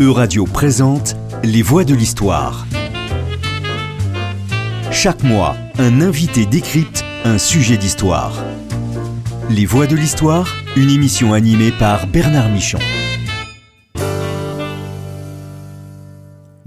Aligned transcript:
Euradio 0.00 0.44
présente 0.44 1.16
Les 1.42 1.62
Voix 1.62 1.84
de 1.84 1.94
l'Histoire. 1.94 2.66
Chaque 4.90 5.22
mois, 5.22 5.56
un 5.78 6.00
invité 6.00 6.46
décrypte 6.46 7.04
un 7.24 7.38
sujet 7.38 7.76
d'histoire. 7.76 8.32
Les 9.50 9.66
Voix 9.66 9.86
de 9.86 9.96
l'Histoire, 9.96 10.48
une 10.76 10.90
émission 10.90 11.32
animée 11.32 11.72
par 11.72 12.06
Bernard 12.06 12.48
Michon. 12.48 12.78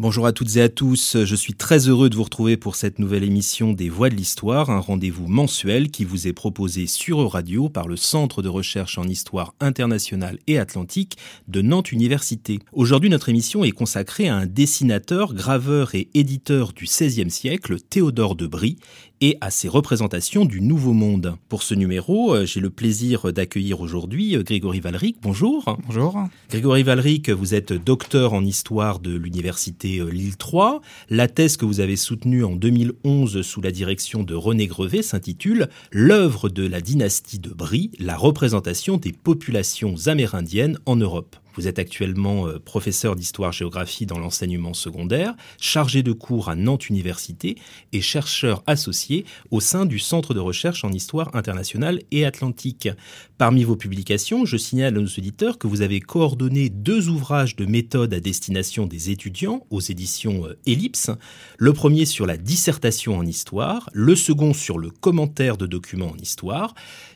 Bonjour 0.04 0.26
à 0.26 0.34
toutes 0.34 0.58
et 0.58 0.62
à 0.62 0.68
tous, 0.68 1.24
je 1.24 1.34
suis 1.34 1.54
très 1.54 1.88
heureux 1.88 2.10
de 2.10 2.18
vous 2.18 2.24
retrouver 2.24 2.58
pour 2.58 2.76
cette 2.76 3.00
nouvelle 3.00 3.24
émission 3.24 3.72
des 3.72 3.88
Voix 3.88 4.10
de 4.10 4.16
l'Histoire, 4.16 4.70
un 4.70 4.82
rendez-vous 4.82 5.30
mensuel 5.30 5.92
qui 5.92 6.04
vous 6.04 6.28
est 6.28 6.34
proposé 6.34 6.88
sur 6.88 7.32
Radio 7.32 7.70
par 7.70 7.88
le 7.88 7.96
Centre 7.96 8.42
de 8.42 8.50
recherche 8.50 8.98
en 8.98 9.06
histoire 9.06 9.56
internationale 9.62 10.40
et 10.46 10.60
atlantique 10.60 11.16
de 11.48 11.62
Nantes 11.62 11.94
Université. 11.94 12.60
Aujourd'hui, 12.74 13.10
notre 13.10 13.30
émission 13.30 13.64
est 13.64 13.72
consacrée 13.72 14.28
à 14.28 14.36
un 14.36 14.46
dessinateur, 14.46 15.34
graveur 15.34 15.96
et 15.96 16.10
éditeur 16.14 16.74
du 16.74 16.84
XVIe 16.84 17.32
siècle, 17.32 17.80
Théodore 17.80 18.36
de 18.36 18.46
Brie, 18.46 18.80
et 19.24 19.38
à 19.40 19.52
ses 19.52 19.70
représentations 19.70 20.44
du 20.44 20.60
Nouveau 20.60 20.92
Monde. 20.92 21.38
Pour 21.48 21.64
ce 21.64 21.74
numéro, 21.74 22.36
euh, 22.36 22.46
j'ai 22.46 22.60
le 22.60 22.70
plaisir 22.70 23.32
d'accueillir 23.32 23.80
aujourd'hui 23.80 24.36
euh, 24.36 24.44
Grégory 24.44 24.82
Valric. 24.82 25.16
Bonjour. 25.22 25.78
Bonjour. 25.88 26.22
Grégory 26.50 26.84
Valric, 26.84 27.30
vous 27.30 27.56
êtes 27.56 27.72
docteur 27.72 28.34
en 28.34 28.44
histoire 28.44 29.00
de 29.00 29.16
l'université 29.16 30.00
euh, 30.00 30.10
Lille 30.10 30.36
3. 30.36 30.82
La 31.10 31.30
thèse 31.30 31.56
que 31.56 31.64
vous 31.64 31.80
avez 31.80 31.96
soutenue 31.96 32.44
en 32.44 32.58
2011 32.58 33.44
sous 33.44 33.62
la 33.62 33.72
direction 33.72 34.24
de 34.24 34.36
René 34.36 34.68
Grevet 34.68 35.04
s'intitule 35.04 35.70
L'œuvre 35.94 36.50
de 36.50 36.68
la 36.68 36.82
dynastie 36.82 37.40
de 37.40 37.52
Brie, 37.52 37.92
la 38.00 38.18
représentation 38.18 38.98
des 38.98 39.14
populations 39.14 39.96
amérindiennes 40.08 40.80
en 40.86 40.98
Europe. 40.98 41.38
Vous 41.56 41.68
êtes 41.68 41.80
actuellement 41.80 42.48
euh, 42.48 42.60
professeur 42.60 43.16
d'histoire-géographie 43.16 44.06
dans 44.06 44.20
l'enseignement 44.20 44.74
secondaire, 44.74 45.36
chargé 45.60 46.04
de 46.04 46.12
cours 46.12 46.50
à 46.50 46.56
Nantes 46.56 46.90
Université 46.90 47.56
et 47.92 48.02
chercheur 48.02 48.64
associé 48.68 49.26
au 49.52 49.60
sein 49.60 49.86
du 49.86 50.00
Centre 50.00 50.34
de 50.34 50.40
recherche 50.40 50.84
en 50.84 50.92
histoire 50.92 51.36
internationale 51.36 52.02
et 52.12 52.26
atlantique. 52.26 52.90
Parmi 53.38 53.64
vos 53.64 53.76
publications, 53.76 54.46
je 54.46 54.58
signale 54.58 54.98
à 54.98 55.00
nos 55.00 55.06
auditeurs 55.06 55.58
que 55.58 55.68
vous 55.68 55.82
avez 55.82 56.00
coordonné 56.00 56.70
deux 56.70 57.10
ouvrages 57.10 57.56
de 57.56 57.66
méthode 57.66 58.14
à 58.14 58.20
destination 58.20 58.88
des 58.88 59.12
étudiants 59.12 59.66
aux 59.70 59.82
éditions 59.82 60.46
euh, 60.46 60.58
Ellipse. 60.66 61.12
Le 61.58 61.74
premier 61.74 62.06
sur 62.06 62.26
la 62.26 62.38
dissertation 62.38 63.18
en 63.18 63.26
histoire, 63.26 63.90
le 63.94 64.16
second 64.16 64.54
sur 64.54 64.80
le 64.80 64.90
commentaire 64.90 65.58
de 65.58 65.66
documents 65.66 66.12
en 66.12 66.18
histoire. 66.18 66.74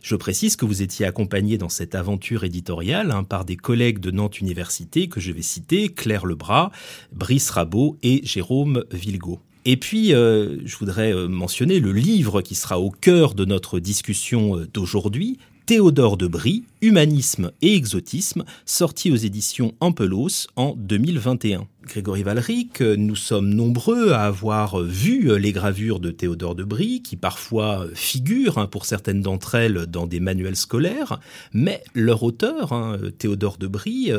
Je 0.07 0.15
précise 0.15 0.55
que 0.55 0.63
vous 0.63 0.81
étiez 0.81 1.05
accompagné 1.05 1.57
dans 1.57 1.67
cette 1.67 1.93
aventure 1.93 2.45
éditoriale 2.45 3.11
hein, 3.11 3.25
par 3.25 3.43
des 3.43 3.57
collègues 3.57 3.99
de 3.99 4.09
Nantes 4.09 4.39
Université 4.39 5.09
que 5.09 5.19
je 5.19 5.33
vais 5.33 5.41
citer, 5.41 5.89
Claire 5.89 6.25
Lebras, 6.25 6.71
Brice 7.11 7.49
Rabot 7.49 7.97
et 8.03 8.21
Jérôme 8.23 8.85
Vilgo. 8.89 9.41
Et 9.65 9.75
puis, 9.75 10.13
euh, 10.13 10.59
je 10.63 10.77
voudrais 10.77 11.13
euh, 11.13 11.27
mentionner 11.27 11.81
le 11.81 11.91
livre 11.91 12.41
qui 12.41 12.55
sera 12.55 12.79
au 12.79 12.89
cœur 12.89 13.33
de 13.33 13.43
notre 13.43 13.81
discussion 13.81 14.55
euh, 14.55 14.65
d'aujourd'hui, 14.73 15.39
Théodore 15.67 16.15
de 16.15 16.27
Brie, 16.27 16.63
Humanisme 16.81 17.51
et 17.61 17.75
exotisme, 17.75 18.45
sorti 18.65 19.11
aux 19.11 19.17
éditions 19.17 19.73
Ampelos 19.81 20.47
en 20.55 20.73
2021. 20.77 21.67
Grégory 21.83 22.23
Valric, 22.23 22.79
nous 22.79 23.17
sommes 23.17 23.49
nombreux 23.49 24.13
à 24.13 24.21
avoir 24.21 24.79
vu 24.79 25.37
les 25.37 25.51
gravures 25.51 25.99
de 25.99 26.09
Théodore 26.09 26.55
de 26.55 26.63
Brie, 26.63 27.01
qui 27.01 27.17
parfois 27.17 27.85
figurent, 27.93 28.59
hein, 28.59 28.67
pour 28.67 28.85
certaines 28.85 29.19
d'entre 29.19 29.55
elles, 29.55 29.87
dans 29.87 30.07
des 30.07 30.21
manuels 30.21 30.55
scolaires, 30.55 31.19
mais 31.51 31.83
leur 31.93 32.23
auteur, 32.23 32.71
hein, 32.71 32.97
Théodore 33.17 33.57
de 33.57 33.67
Brie, 33.67 34.13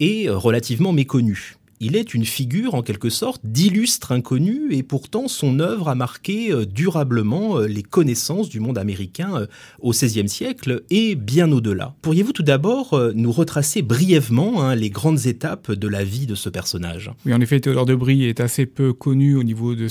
est 0.00 0.28
relativement 0.28 0.92
méconnu 0.92 1.56
il 1.82 1.96
est 1.96 2.12
une 2.12 2.26
figure 2.26 2.74
en 2.74 2.82
quelque 2.82 3.08
sorte 3.08 3.40
d'illustre 3.42 4.12
inconnu 4.12 4.68
et 4.70 4.82
pourtant 4.82 5.28
son 5.28 5.60
œuvre 5.60 5.88
a 5.88 5.94
marqué 5.94 6.52
euh, 6.52 6.66
durablement 6.66 7.58
euh, 7.58 7.66
les 7.66 7.82
connaissances 7.82 8.50
du 8.50 8.60
monde 8.60 8.76
américain 8.76 9.34
euh, 9.34 9.46
au 9.80 9.92
XVIe 9.92 10.28
siècle 10.28 10.82
et 10.90 11.14
bien 11.14 11.50
au-delà. 11.50 11.94
Pourriez-vous 12.02 12.32
tout 12.32 12.42
d'abord 12.42 13.00
nous 13.14 13.32
retracer 13.32 13.80
brièvement 13.80 14.62
hein, 14.62 14.74
les 14.74 14.90
grandes 14.90 15.26
étapes 15.26 15.72
de 15.72 15.88
la 15.88 16.04
vie 16.04 16.26
de 16.26 16.34
ce 16.34 16.50
personnage? 16.50 17.10
Oui, 17.24 17.32
en 17.32 17.40
effet, 17.40 17.60
Théodore 17.60 17.86
de 17.86 17.94
Brie 17.94 18.24
est 18.24 18.40
assez 18.40 18.66
peu 18.66 18.92
connu 18.92 19.36
au 19.36 19.42
niveau 19.42 19.74
du 19.74 19.88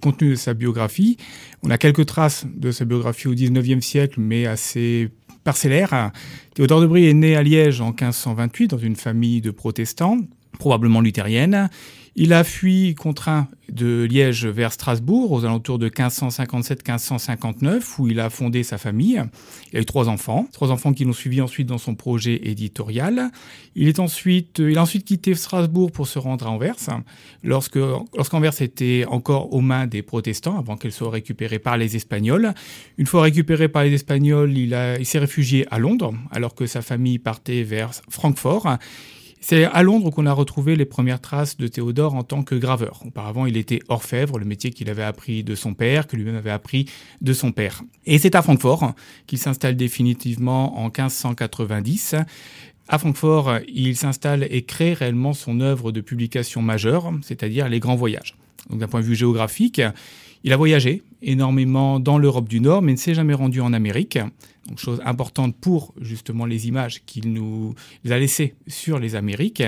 contenu 0.00 0.30
de 0.30 0.34
sa 0.36 0.54
biographie. 0.54 1.16
On 1.64 1.70
a 1.70 1.78
quelques 1.78 2.06
traces 2.06 2.46
de 2.54 2.70
sa 2.70 2.84
biographie 2.84 3.26
au 3.26 3.34
XIXe 3.34 3.84
siècle, 3.84 4.20
mais 4.20 4.46
assez 4.46 5.10
parcellaires. 5.42 6.12
Théodore 6.54 6.82
de 6.82 6.86
Brie 6.86 7.06
est 7.06 7.14
né 7.14 7.34
à 7.34 7.42
Liège 7.42 7.80
en 7.80 7.88
1528 7.88 8.68
dans 8.68 8.78
une 8.78 8.96
famille 8.96 9.40
de 9.40 9.50
protestants 9.50 10.18
probablement 10.58 11.00
luthérienne. 11.00 11.68
Il 12.14 12.34
a 12.34 12.44
fui 12.44 12.94
contraint 12.94 13.48
de 13.70 14.06
Liège 14.10 14.44
vers 14.44 14.70
Strasbourg 14.70 15.32
aux 15.32 15.46
alentours 15.46 15.78
de 15.78 15.88
1557-1559 15.88 17.82
où 17.98 18.08
il 18.08 18.20
a 18.20 18.28
fondé 18.28 18.64
sa 18.64 18.76
famille. 18.76 19.22
Il 19.72 19.78
a 19.78 19.80
eu 19.80 19.86
trois 19.86 20.10
enfants, 20.10 20.46
trois 20.52 20.70
enfants 20.70 20.92
qui 20.92 21.06
l'ont 21.06 21.14
suivi 21.14 21.40
ensuite 21.40 21.68
dans 21.68 21.78
son 21.78 21.94
projet 21.94 22.38
éditorial. 22.44 23.30
Il 23.76 23.88
est 23.88 23.98
ensuite, 23.98 24.58
il 24.58 24.76
a 24.76 24.82
ensuite 24.82 25.06
quitté 25.06 25.34
Strasbourg 25.34 25.90
pour 25.90 26.06
se 26.06 26.18
rendre 26.18 26.46
à 26.46 26.50
Anvers, 26.50 26.76
lorsque 27.42 27.76
lorsqu'Anvers 27.76 28.60
était 28.60 29.06
encore 29.08 29.54
aux 29.54 29.62
mains 29.62 29.86
des 29.86 30.02
protestants 30.02 30.58
avant 30.58 30.76
qu'elle 30.76 30.92
soit 30.92 31.10
récupérée 31.10 31.60
par 31.60 31.78
les 31.78 31.96
Espagnols. 31.96 32.52
Une 32.98 33.06
fois 33.06 33.22
récupérée 33.22 33.68
par 33.68 33.84
les 33.84 33.94
Espagnols, 33.94 34.54
il, 34.58 34.74
a, 34.74 34.98
il 34.98 35.06
s'est 35.06 35.18
réfugié 35.18 35.66
à 35.70 35.78
Londres 35.78 36.12
alors 36.30 36.54
que 36.54 36.66
sa 36.66 36.82
famille 36.82 37.18
partait 37.18 37.62
vers 37.62 37.92
Francfort. 38.10 38.76
C'est 39.44 39.64
à 39.64 39.82
Londres 39.82 40.10
qu'on 40.10 40.26
a 40.26 40.32
retrouvé 40.32 40.76
les 40.76 40.84
premières 40.84 41.20
traces 41.20 41.56
de 41.56 41.66
Théodore 41.66 42.14
en 42.14 42.22
tant 42.22 42.44
que 42.44 42.54
graveur. 42.54 43.02
Auparavant, 43.04 43.44
il 43.44 43.56
était 43.56 43.80
orfèvre, 43.88 44.38
le 44.38 44.44
métier 44.44 44.70
qu'il 44.70 44.88
avait 44.88 45.02
appris 45.02 45.42
de 45.42 45.56
son 45.56 45.74
père, 45.74 46.06
que 46.06 46.14
lui-même 46.14 46.36
avait 46.36 46.52
appris 46.52 46.86
de 47.20 47.32
son 47.32 47.50
père. 47.50 47.82
Et 48.06 48.18
c'est 48.18 48.36
à 48.36 48.42
Francfort 48.42 48.94
qu'il 49.26 49.38
s'installe 49.38 49.76
définitivement 49.76 50.78
en 50.78 50.84
1590. 50.84 52.14
À 52.86 52.98
Francfort, 52.98 53.58
il 53.66 53.96
s'installe 53.96 54.46
et 54.48 54.62
crée 54.62 54.92
réellement 54.92 55.32
son 55.32 55.58
œuvre 55.60 55.90
de 55.90 56.00
publication 56.00 56.62
majeure, 56.62 57.12
c'est-à-dire 57.22 57.68
les 57.68 57.80
grands 57.80 57.96
voyages. 57.96 58.36
Donc 58.70 58.78
d'un 58.78 58.86
point 58.86 59.00
de 59.00 59.06
vue 59.06 59.16
géographique, 59.16 59.82
il 60.44 60.52
a 60.52 60.56
voyagé 60.56 61.02
énormément 61.20 61.98
dans 61.98 62.16
l'Europe 62.16 62.48
du 62.48 62.60
Nord, 62.60 62.80
mais 62.80 62.92
ne 62.92 62.96
s'est 62.96 63.14
jamais 63.14 63.34
rendu 63.34 63.60
en 63.60 63.72
Amérique. 63.72 64.20
Donc, 64.68 64.78
chose 64.78 65.00
importante 65.04 65.56
pour 65.56 65.92
justement 66.00 66.46
les 66.46 66.68
images 66.68 67.02
qu'il 67.04 67.32
nous 67.32 67.74
a 68.08 68.18
laissées 68.18 68.54
sur 68.68 68.98
les 68.98 69.16
Amériques. 69.16 69.62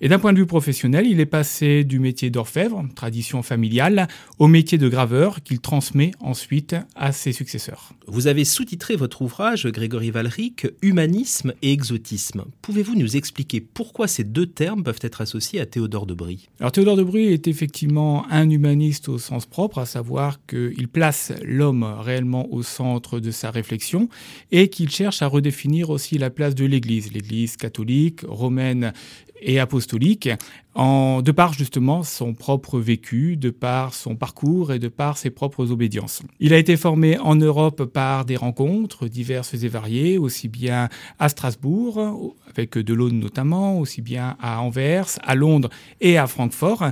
Et 0.00 0.08
d'un 0.08 0.18
point 0.18 0.32
de 0.32 0.38
vue 0.38 0.46
professionnel, 0.46 1.06
il 1.06 1.20
est 1.20 1.26
passé 1.26 1.84
du 1.84 1.98
métier 1.98 2.30
d'orfèvre, 2.30 2.84
tradition 2.94 3.42
familiale, 3.42 4.08
au 4.38 4.48
métier 4.48 4.78
de 4.78 4.88
graveur 4.88 5.42
qu'il 5.42 5.60
transmet 5.60 6.12
ensuite 6.20 6.76
à 6.96 7.12
ses 7.12 7.32
successeurs. 7.32 7.92
Vous 8.06 8.26
avez 8.26 8.44
sous-titré 8.44 8.96
votre 8.96 9.22
ouvrage, 9.22 9.66
Grégory 9.66 10.10
Valric, 10.10 10.66
Humanisme 10.80 11.52
et 11.60 11.72
exotisme. 11.72 12.44
Pouvez-vous 12.62 12.94
nous 12.94 13.16
expliquer 13.16 13.60
pourquoi 13.60 14.08
ces 14.08 14.24
deux 14.24 14.46
termes 14.46 14.82
peuvent 14.82 15.00
être 15.02 15.20
associés 15.20 15.60
à 15.60 15.66
Théodore 15.66 16.06
de 16.06 16.14
Brie? 16.14 16.48
Alors 16.58 16.72
Théodore 16.72 16.96
de 16.96 17.02
Brie 17.02 17.26
est 17.26 17.48
effectivement 17.48 18.26
un 18.30 18.48
humaniste 18.48 19.08
au 19.08 19.18
sens 19.18 19.44
propre, 19.44 19.78
à 19.78 19.86
savoir 19.86 20.38
qu'il 20.46 20.88
place 20.88 21.32
l'homme 21.44 21.82
réellement 21.82 22.50
au 22.52 22.62
centre 22.62 23.20
de 23.20 23.30
sa 23.30 23.50
réflexion 23.50 24.08
et 24.52 24.68
qu'il 24.68 24.90
cherche 24.90 25.22
à 25.22 25.26
redéfinir 25.26 25.90
aussi 25.90 26.18
la 26.18 26.30
place 26.30 26.54
de 26.54 26.64
l'Église, 26.64 27.12
l'Église 27.12 27.56
catholique, 27.56 28.20
romaine 28.26 28.92
et 29.40 29.58
apostolique, 29.58 30.28
de 30.78 31.32
par 31.32 31.52
justement 31.52 32.04
son 32.04 32.34
propre 32.34 32.78
vécu, 32.78 33.36
de 33.36 33.50
par 33.50 33.94
son 33.94 34.14
parcours 34.14 34.72
et 34.72 34.78
de 34.78 34.88
par 34.88 35.18
ses 35.18 35.30
propres 35.30 35.72
obédiences. 35.72 36.22
Il 36.38 36.52
a 36.52 36.58
été 36.58 36.76
formé 36.76 37.18
en 37.18 37.34
Europe 37.34 37.84
par 37.84 38.24
des 38.24 38.36
rencontres 38.36 39.08
diverses 39.08 39.54
et 39.54 39.68
variées, 39.68 40.18
aussi 40.18 40.46
bien 40.46 40.88
à 41.18 41.28
Strasbourg, 41.28 42.36
avec 42.48 42.78
Delaune 42.78 43.18
notamment, 43.18 43.78
aussi 43.78 44.02
bien 44.02 44.36
à 44.40 44.60
Anvers, 44.62 45.18
à 45.22 45.34
Londres 45.34 45.68
et 46.00 46.16
à 46.16 46.26
Francfort. 46.28 46.84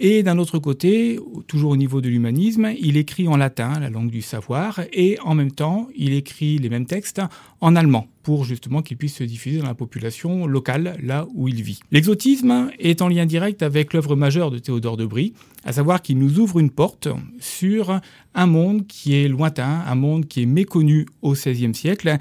Et 0.00 0.22
d'un 0.24 0.38
autre 0.38 0.58
côté, 0.58 1.20
toujours 1.46 1.70
au 1.70 1.76
niveau 1.76 2.00
de 2.00 2.08
l'humanisme, 2.08 2.72
il 2.80 2.96
écrit 2.96 3.28
en 3.28 3.36
latin, 3.36 3.78
la 3.78 3.90
langue 3.90 4.10
du 4.10 4.22
savoir, 4.22 4.80
et 4.92 5.16
en 5.22 5.34
même 5.34 5.52
temps, 5.52 5.88
il 5.96 6.12
écrit 6.12 6.58
les 6.58 6.68
mêmes 6.68 6.86
textes 6.86 7.22
en 7.60 7.76
allemand 7.76 8.08
pour 8.22 8.44
justement 8.44 8.82
qu'il 8.82 8.98
puisse 8.98 9.14
se 9.14 9.24
diffuser 9.24 9.58
dans 9.58 9.66
la 9.66 9.74
population 9.74 10.46
locale, 10.46 10.98
là 11.02 11.26
où 11.34 11.48
il 11.48 11.62
vit. 11.62 11.80
L'exotisme 11.90 12.70
est 12.78 13.00
en 13.00 13.08
lien 13.08 13.24
direct 13.28 13.62
avec 13.62 13.92
l'œuvre 13.92 14.16
majeure 14.16 14.50
de 14.50 14.58
Théodore 14.58 14.96
de 14.96 15.06
Brie, 15.06 15.34
à 15.64 15.72
savoir 15.72 16.02
qu'il 16.02 16.18
nous 16.18 16.40
ouvre 16.40 16.58
une 16.58 16.70
porte 16.70 17.06
sur 17.38 18.00
un 18.34 18.46
monde 18.46 18.86
qui 18.88 19.14
est 19.14 19.28
lointain, 19.28 19.82
un 19.86 19.94
monde 19.94 20.26
qui 20.26 20.42
est 20.42 20.46
méconnu 20.46 21.06
au 21.22 21.34
XVIe 21.34 21.74
siècle, 21.74 22.16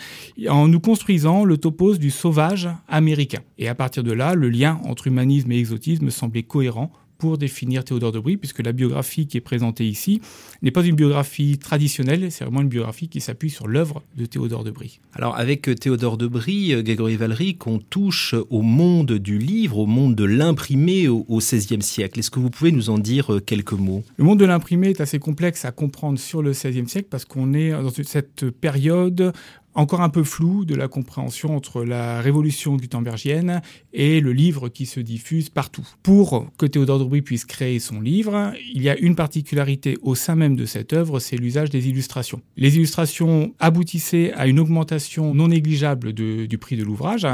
en 0.47 0.67
nous 0.67 0.79
construisant 0.79 1.43
le 1.43 1.57
topos 1.57 1.97
du 1.97 2.11
sauvage 2.11 2.69
américain. 2.87 3.41
Et 3.57 3.67
à 3.67 3.73
partir 3.73 4.03
de 4.03 4.11
là, 4.11 4.35
le 4.35 4.49
lien 4.49 4.79
entre 4.83 5.07
humanisme 5.07 5.51
et 5.51 5.57
exotisme 5.57 6.11
semblait 6.11 6.43
cohérent 6.43 6.91
pour 7.17 7.37
définir 7.37 7.83
Théodore 7.83 8.11
de 8.11 8.19
Brie, 8.19 8.37
puisque 8.37 8.63
la 8.63 8.71
biographie 8.71 9.27
qui 9.27 9.37
est 9.37 9.41
présentée 9.41 9.85
ici 9.85 10.21
n'est 10.61 10.71
pas 10.71 10.83
une 10.83 10.95
biographie 10.95 11.57
traditionnelle, 11.57 12.31
c'est 12.31 12.43
vraiment 12.43 12.61
une 12.61 12.69
biographie 12.69 13.09
qui 13.09 13.21
s'appuie 13.21 13.49
sur 13.49 13.67
l'œuvre 13.67 14.03
de 14.15 14.25
Théodore 14.25 14.63
de 14.63 14.71
Brie. 14.71 14.99
Alors 15.13 15.37
avec 15.37 15.69
Théodore 15.79 16.17
de 16.17 16.27
Brie, 16.27 16.81
Grégory 16.83 17.15
Valeric, 17.15 17.65
on 17.67 17.79
touche 17.79 18.35
au 18.49 18.61
monde 18.61 19.13
du 19.13 19.37
livre, 19.37 19.79
au 19.79 19.85
monde 19.85 20.15
de 20.15 20.23
l'imprimé 20.23 21.07
au 21.07 21.25
XVIe 21.29 21.81
siècle. 21.81 22.19
Est-ce 22.19 22.31
que 22.31 22.39
vous 22.39 22.49
pouvez 22.49 22.71
nous 22.71 22.89
en 22.89 22.97
dire 22.97 23.39
quelques 23.45 23.73
mots? 23.73 24.03
Le 24.17 24.23
monde 24.23 24.39
de 24.39 24.45
l'imprimé 24.45 24.89
est 24.89 25.01
assez 25.01 25.19
complexe 25.19 25.65
à 25.65 25.71
comprendre 25.71 26.19
sur 26.19 26.41
le 26.41 26.51
XVIe 26.51 26.87
siècle 26.87 27.07
parce 27.09 27.25
qu'on 27.25 27.53
est 27.53 27.71
dans 27.71 27.89
cette 27.89 28.49
période 28.49 29.33
encore 29.77 30.01
un 30.01 30.09
peu 30.09 30.23
flou 30.23 30.65
de 30.65 30.75
la 30.75 30.87
compréhension 30.87 31.55
entre 31.55 31.83
la 31.83 32.19
révolution 32.19 32.75
gutenbergienne 32.75 33.61
et 33.93 34.19
le 34.19 34.33
livre 34.33 34.69
qui 34.69 34.87
se 34.87 34.99
diffuse 34.99 35.49
partout. 35.49 35.87
Pour 36.01 36.47
que 36.57 36.65
Théodore 36.65 37.05
Brie 37.05 37.21
puisse 37.21 37.45
créer 37.45 37.79
son 37.79 38.01
livre, 38.01 38.53
il 38.73 38.81
y 38.81 38.89
a 38.89 38.97
une 38.97 39.15
particularité 39.15 39.97
au 40.01 40.15
sein 40.15 40.35
même 40.35 40.55
de 40.55 40.65
cette 40.65 40.93
œuvre, 40.93 41.19
c'est 41.19 41.37
l'usage 41.37 41.69
des 41.69 41.87
illustrations. 41.89 42.41
Les 42.57 42.75
illustrations 42.75 43.53
aboutissaient 43.59 44.33
à 44.33 44.47
une 44.47 44.59
augmentation 44.59 45.35
non 45.35 45.49
négligeable 45.49 46.11
du 46.11 46.57
prix 46.57 46.75
de 46.75 46.83
l'ouvrage 46.83 47.27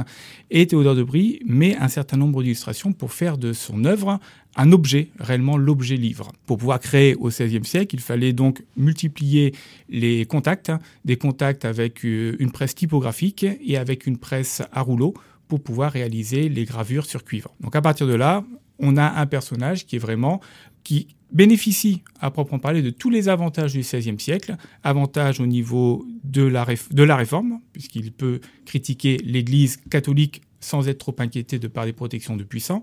et 0.52 0.68
Théodore 0.68 1.06
Brie 1.06 1.40
met 1.46 1.78
un 1.78 1.88
certain 1.88 2.18
nombre 2.18 2.44
d'illustrations 2.44 2.92
pour 2.92 3.14
faire 3.14 3.38
de 3.38 3.54
son 3.54 3.86
œuvre 3.86 4.20
un 4.56 4.72
objet, 4.72 5.10
réellement 5.20 5.58
l'objet 5.58 5.96
livre. 5.96 6.32
Pour 6.46 6.58
pouvoir 6.58 6.80
créer 6.80 7.16
au 7.16 7.30
XVIe 7.30 7.66
siècle, 7.66 7.96
il 7.96 8.02
fallait 8.02 8.34
donc 8.34 8.64
multiplier 8.78 9.54
les 9.90 10.26
contacts, 10.26 10.72
des 11.06 11.18
contacts 11.18 11.66
avec 11.66 12.06
euh, 12.06 12.36
une 12.40 12.52
presse 12.52 12.76
typographique 12.76 13.46
et 13.66 13.78
avec 13.78 14.06
une 14.06 14.18
presse 14.18 14.62
à 14.72 14.82
rouleau 14.82 15.14
pour 15.48 15.62
pouvoir 15.62 15.92
réaliser 15.92 16.50
les 16.50 16.66
gravures 16.66 17.06
sur 17.06 17.24
cuivre. 17.24 17.56
Donc 17.62 17.76
à 17.76 17.82
partir 17.82 18.08
de 18.08 18.14
là, 18.14 18.44
on 18.80 18.98
a 18.98 19.20
un 19.20 19.26
personnage 19.26 19.86
qui 19.86 19.96
est 19.96 20.00
vraiment 20.00 20.40
qui 20.84 21.08
bénéficie 21.32 22.04
à 22.20 22.30
proprement 22.30 22.60
parler 22.60 22.82
de 22.82 22.92
tous 22.92 23.10
les 23.10 23.28
avantages 23.28 23.74
du 23.74 23.80
XVIe 23.80 24.20
siècle, 24.20 24.56
avantages 24.84 25.40
au 25.40 25.48
niveau 25.48 26.06
de 26.24 26.44
la 26.44 27.16
réforme, 27.16 27.60
puisqu'il 27.72 28.12
peut 28.12 28.40
critiquer 28.66 29.18
l'Église 29.24 29.78
catholique 29.90 30.42
sans 30.64 30.88
être 30.88 30.98
trop 30.98 31.16
inquiété 31.20 31.60
de 31.60 31.68
par 31.68 31.86
des 31.86 31.94
protections 31.94 32.36
de 32.36 32.44
puissants, 32.44 32.82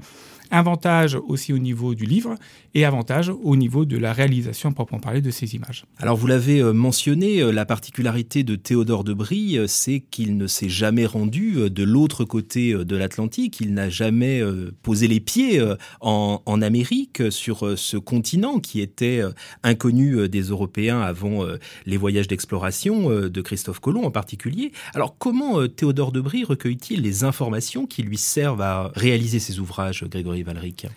Avantage 0.53 1.17
aussi 1.29 1.53
au 1.53 1.59
niveau 1.59 1.95
du 1.95 2.07
livre 2.07 2.35
et 2.75 2.85
avantage 2.85 3.31
au 3.45 3.55
niveau 3.55 3.85
de 3.85 3.97
la 3.97 4.13
réalisation 4.13 4.71
à 4.71 4.73
proprement 4.73 4.99
parler 4.99 5.21
de 5.21 5.31
ces 5.31 5.55
images. 5.55 5.85
Alors 5.99 6.17
vous 6.17 6.27
l'avez 6.27 6.59
euh, 6.59 6.73
mentionné, 6.73 7.41
euh, 7.41 7.53
la 7.53 7.65
particularité 7.65 8.43
de 8.43 8.57
Théodore 8.57 9.05
de 9.05 9.13
Brie, 9.13 9.59
euh, 9.59 9.67
c'est 9.69 10.01
qu'il 10.01 10.37
ne 10.37 10.49
s'est 10.49 10.69
jamais 10.69 11.07
rendu 11.07 11.71
de 11.71 11.85
l'autre 11.85 12.25
côté 12.25 12.75
de 12.75 12.97
l'Atlantique, 12.97 13.61
il 13.61 13.75
n'a 13.75 13.89
jamais 13.89 14.43
posé 14.83 15.07
les 15.09 15.21
pieds 15.21 15.63
en, 16.01 16.63
Amérique, 16.63 17.23
sur 17.31 17.79
ce 17.79 17.97
continent 17.97 18.59
qui 18.59 18.81
était 18.81 19.23
inconnu 19.63 20.29
des 20.29 20.43
Européens 20.43 21.01
avant 21.01 21.45
les 21.87 21.97
voyages 21.97 22.29
d'exploration 22.29 23.11
de 23.11 23.41
Christophe 23.41 23.81
Colomb 23.81 24.05
en 24.05 24.11
particulier. 24.11 24.73
Alors 24.95 25.17
comment 25.19 25.67
Théodore 25.69 26.13
de 26.13 26.21
Brie 26.21 26.45
recueille-t-il 26.45 27.03
les 27.03 27.25
informations 27.25 27.70
qui 27.89 28.03
lui 28.03 28.19
servent 28.19 28.61
à 28.63 28.91
réaliser 28.95 29.39
ses 29.39 29.59
ouvrages, 29.59 30.05
Grégory 30.05 30.45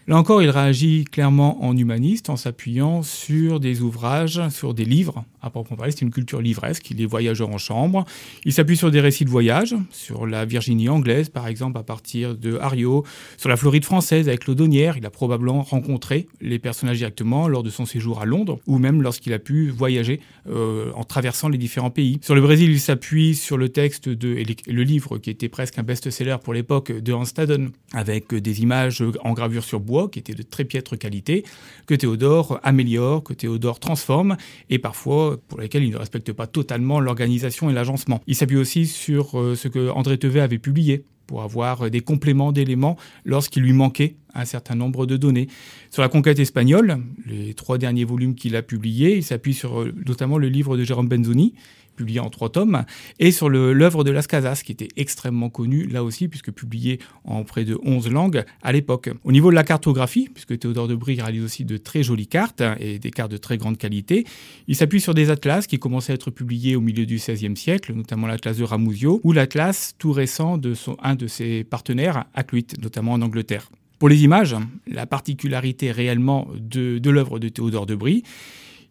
Là 0.08 0.18
encore, 0.18 0.42
il 0.42 0.50
réagit 0.50 1.06
clairement 1.06 1.64
en 1.64 1.78
humaniste 1.78 2.30
en 2.30 2.36
s'appuyant 2.36 3.04
sur 3.04 3.60
des 3.60 3.82
ouvrages, 3.82 4.42
sur 4.50 4.74
des 4.74 4.86
livres. 4.86 5.24
À 5.46 5.50
proprement 5.50 5.76
parler, 5.76 5.92
c'est 5.92 6.04
une 6.04 6.12
culture 6.12 6.42
livresque. 6.42 6.90
Il 6.90 7.02
est 7.02 7.06
voyageur 7.06 7.50
en 7.50 7.58
chambre. 7.58 8.06
Il 8.46 8.54
s'appuie 8.54 8.78
sur 8.78 8.92
des 8.92 9.02
récits 9.02 9.26
de 9.26 9.30
voyage, 9.30 9.76
sur 9.92 10.26
la 10.26 10.46
Virginie 10.46 10.88
anglaise, 10.88 11.28
par 11.28 11.48
exemple, 11.48 11.78
à 11.78 11.84
partir 11.84 12.38
de 12.38 12.56
Hario, 12.56 13.04
sur 13.36 13.50
la 13.50 13.58
Floride 13.58 13.84
française 13.84 14.30
avec 14.30 14.48
l'Audonnière. 14.48 14.96
Il 14.98 15.06
a 15.06 15.10
probablement 15.10 15.62
rencontré 15.62 16.28
les 16.40 16.60
personnages 16.60 17.00
directement 17.00 17.50
lors 17.50 17.62
de 17.62 17.70
son 17.70 17.86
séjour 17.86 18.22
à 18.22 18.26
Londres 18.26 18.62
ou 18.68 18.78
même 18.78 19.02
lorsqu'il 19.02 19.34
a 19.34 19.40
pu 19.40 19.70
voyager 19.70 20.22
euh, 20.48 20.94
en 20.96 21.04
traversant 21.04 21.50
les 21.50 21.58
différents 21.58 21.90
pays. 21.90 22.20
Sur 22.22 22.36
le 22.36 22.42
Brésil, 22.42 22.72
il 22.72 22.80
s'appuie 22.80 23.36
sur 23.36 23.58
le 23.58 23.68
texte 23.68 24.08
de 24.08 24.42
le 24.68 24.84
livre 24.84 25.18
qui 25.18 25.30
était 25.30 25.50
presque 25.50 25.78
un 25.78 25.84
best-seller 25.84 26.38
pour 26.42 26.54
l'époque 26.54 26.94
de 26.94 27.12
Hans 27.12 27.26
Staden 27.26 27.72
avec 27.92 28.34
des 28.34 28.62
images 28.62 29.04
en 29.22 29.34
gravure 29.34 29.66
sur 29.66 29.82
bois, 29.82 30.08
qui 30.10 30.20
était 30.20 30.34
de 30.36 30.44
très 30.44 30.64
piètre 30.64 30.98
qualité, 30.98 31.44
que 31.86 31.96
Théodore 31.96 32.62
améliore, 32.64 33.24
que 33.24 33.34
Théodore 33.34 33.82
transforme, 33.82 34.38
et 34.70 34.80
parfois 34.80 35.33
pour 35.36 35.60
lesquels 35.60 35.84
il 35.84 35.92
ne 35.92 35.98
respecte 35.98 36.32
pas 36.32 36.48
totalement 36.48 37.00
l'organisation 37.00 37.70
et 37.70 37.74
l'agencement. 37.74 38.22
Il 38.28 38.36
s'appuie 38.36 38.58
aussi 38.58 38.88
sur 38.88 39.40
euh, 39.40 39.56
ce 39.56 39.68
que 39.68 39.90
André 39.90 40.18
Tevet 40.18 40.42
avait 40.42 40.60
publié 40.60 41.04
pour 41.28 41.44
avoir 41.44 41.90
des 41.90 42.02
compléments 42.02 42.52
d'éléments 42.52 42.98
lorsqu'il 43.26 43.64
lui 43.64 43.74
manquait 43.74 44.16
un 44.34 44.46
certain 44.46 44.76
nombre 44.76 45.06
de 45.06 45.18
données. 45.18 45.48
Sur 45.90 46.02
la 46.02 46.10
conquête 46.10 46.40
espagnole, 46.40 46.98
les 47.26 47.54
trois 47.54 47.78
derniers 47.78 48.04
volumes 48.04 48.36
qu'il 48.36 48.56
a 48.56 48.62
publiés, 48.62 49.18
il 49.18 49.24
s'appuie 49.24 49.54
sur 49.54 49.82
euh, 49.82 49.94
notamment 50.06 50.38
le 50.38 50.50
livre 50.50 50.76
de 50.78 50.84
Jérôme 50.84 51.08
Benzoni, 51.08 51.54
publié 51.96 52.20
en 52.20 52.30
trois 52.30 52.50
tomes, 52.50 52.84
et 53.20 53.32
sur 53.32 53.50
l'œuvre 53.50 54.04
de 54.04 54.12
Las 54.12 54.28
Casas, 54.28 54.62
qui 54.64 54.72
était 54.72 54.90
extrêmement 54.98 55.50
connue 55.50 55.88
là 55.88 56.04
aussi, 56.04 56.28
puisque 56.28 56.52
publié 56.52 57.00
en 57.24 57.44
près 57.44 57.66
de 57.66 57.78
11 57.84 58.10
langues 58.12 58.44
à 58.62 58.72
l'époque. 58.72 59.10
Au 59.24 59.32
niveau 59.32 59.50
de 59.50 59.56
la 59.56 59.64
cartographie, 59.64 60.30
puisque 60.34 60.58
Théodore 60.58 60.88
de 60.88 60.96
Brie 60.96 61.20
réalise 61.20 61.44
aussi 61.44 61.66
de 61.66 61.78
très 61.78 62.04
jolies 62.04 62.28
cartes 62.28 62.62
hein, 62.62 62.76
et 62.80 63.00
des 63.00 63.12
cartes 63.12 63.32
de 63.32 63.38
très 63.38 63.58
grande 63.58 63.78
qualité, 63.78 64.26
il 64.68 64.76
s'appuie 64.76 65.02
sur 65.02 65.14
des 65.14 65.30
atlas 65.30 65.68
qui 65.68 65.80
commençaient 65.80 66.14
à 66.14 66.16
être 66.16 66.32
publiés 66.32 66.76
au 66.76 66.82
milieu 66.82 67.06
du 67.06 67.16
XVIe 67.16 67.56
siècle, 67.56 67.94
notamment 67.94 68.28
l'atlas 68.28 68.58
de 68.58 68.64
Ramuzio, 68.64 69.22
ou 69.24 69.32
l'atlas 69.32 69.96
tout 69.98 70.12
récent 70.12 70.58
de 70.58 70.74
son, 70.74 70.98
un 71.02 71.16
de 71.16 71.28
ses 71.28 71.64
partenaires, 71.64 72.26
Acluit, 72.34 72.68
notamment 72.82 73.14
en 73.14 73.22
Angleterre. 73.22 73.70
Pour 74.00 74.10
les 74.10 74.24
images, 74.24 74.56
la 74.88 75.06
particularité 75.06 75.92
réellement 75.92 76.48
de, 76.60 76.98
de 76.98 77.10
l'œuvre 77.10 77.40
de 77.40 77.48
Théodore 77.50 77.86
de 77.86 77.96
Brie, 77.96 78.24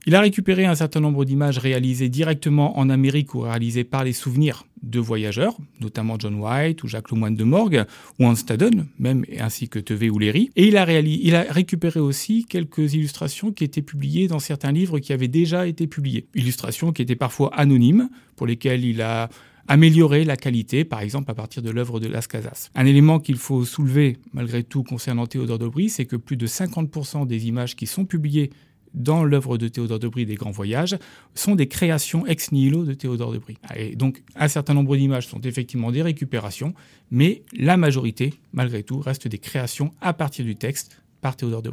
il 0.06 0.14
a 0.14 0.20
récupéré 0.20 0.64
un 0.64 0.74
certain 0.74 1.00
nombre 1.00 1.24
d'images 1.24 1.58
réalisées 1.58 2.08
directement 2.08 2.78
en 2.78 2.90
Amérique 2.90 3.34
ou 3.34 3.40
réalisées 3.40 3.84
par 3.84 4.02
les 4.04 4.12
souvenirs 4.12 4.66
de 4.82 4.98
voyageurs, 4.98 5.56
notamment 5.80 6.16
John 6.18 6.34
White 6.34 6.82
ou 6.82 6.88
Jacques 6.88 7.10
Lemoine 7.12 7.36
de 7.36 7.44
Morgue 7.44 7.84
ou 8.18 8.26
Hans 8.26 8.34
Staden, 8.34 8.86
même 8.98 9.24
ainsi 9.38 9.68
que 9.68 9.78
Tevé 9.78 10.10
ou 10.10 10.18
Léry. 10.18 10.50
Et 10.56 10.66
il 10.66 10.76
a, 10.76 11.42
récupéré 11.48 12.00
aussi 12.00 12.46
quelques 12.46 12.94
illustrations 12.94 13.52
qui 13.52 13.62
étaient 13.62 13.82
publiées 13.82 14.26
dans 14.26 14.40
certains 14.40 14.72
livres 14.72 14.98
qui 14.98 15.12
avaient 15.12 15.28
déjà 15.28 15.68
été 15.68 15.86
publiés. 15.86 16.26
Illustrations 16.34 16.92
qui 16.92 17.02
étaient 17.02 17.14
parfois 17.14 17.54
anonymes, 17.54 18.08
pour 18.34 18.48
lesquelles 18.48 18.84
il 18.84 19.02
a 19.02 19.28
amélioré 19.68 20.24
la 20.24 20.36
qualité, 20.36 20.84
par 20.84 21.00
exemple 21.00 21.30
à 21.30 21.34
partir 21.34 21.62
de 21.62 21.70
l'œuvre 21.70 22.00
de 22.00 22.08
Las 22.08 22.26
Casas. 22.26 22.70
Un 22.74 22.86
élément 22.86 23.20
qu'il 23.20 23.36
faut 23.36 23.64
soulever 23.64 24.18
malgré 24.32 24.64
tout 24.64 24.82
concernant 24.82 25.28
Théodore 25.28 25.60
Dobry, 25.60 25.88
c'est 25.88 26.06
que 26.06 26.16
plus 26.16 26.36
de 26.36 26.48
50% 26.48 27.26
des 27.28 27.46
images 27.46 27.76
qui 27.76 27.86
sont 27.86 28.04
publiées 28.04 28.50
dans 28.94 29.24
l'œuvre 29.24 29.58
de 29.58 29.68
Théodore 29.68 29.98
de 29.98 30.08
Brie 30.08 30.26
des 30.26 30.34
Grands 30.34 30.50
Voyages 30.50 30.98
sont 31.34 31.54
des 31.54 31.68
créations 31.68 32.26
ex 32.26 32.52
nihilo 32.52 32.84
de 32.84 32.94
Théodore 32.94 33.32
de 33.32 33.38
Brie. 33.38 33.58
Et 33.76 33.96
donc 33.96 34.22
un 34.36 34.48
certain 34.48 34.74
nombre 34.74 34.96
d'images 34.96 35.26
sont 35.26 35.40
effectivement 35.40 35.90
des 35.90 36.02
récupérations, 36.02 36.74
mais 37.10 37.42
la 37.56 37.76
majorité, 37.76 38.34
malgré 38.52 38.82
tout, 38.82 39.00
reste 39.00 39.28
des 39.28 39.38
créations 39.38 39.92
à 40.00 40.12
partir 40.12 40.44
du 40.44 40.56
texte 40.56 41.02
par 41.20 41.36
Théodore 41.36 41.62
de 41.62 41.70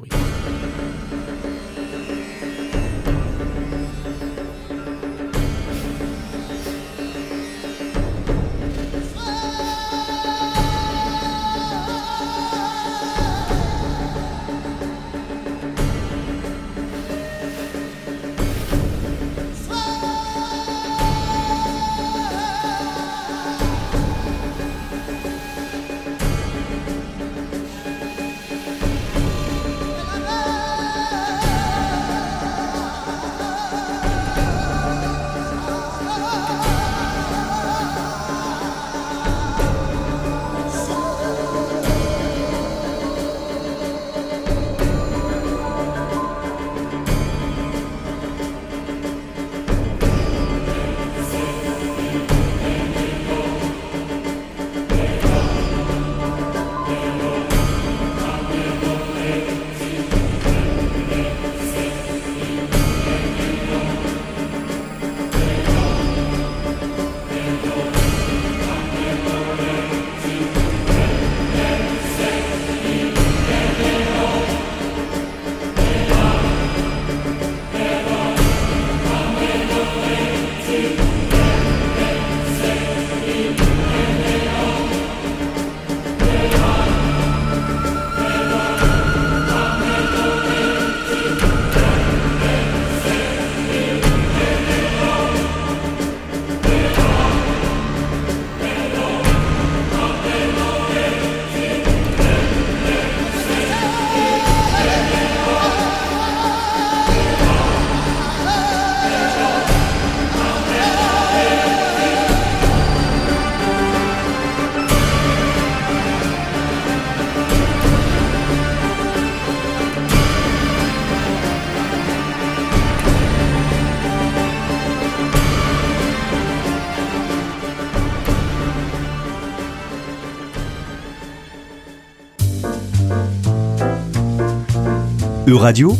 Euradio, 135.50 135.98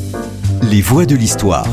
les 0.70 0.80
voix 0.80 1.08
de 1.08 1.16
l'histoire. 1.16 1.66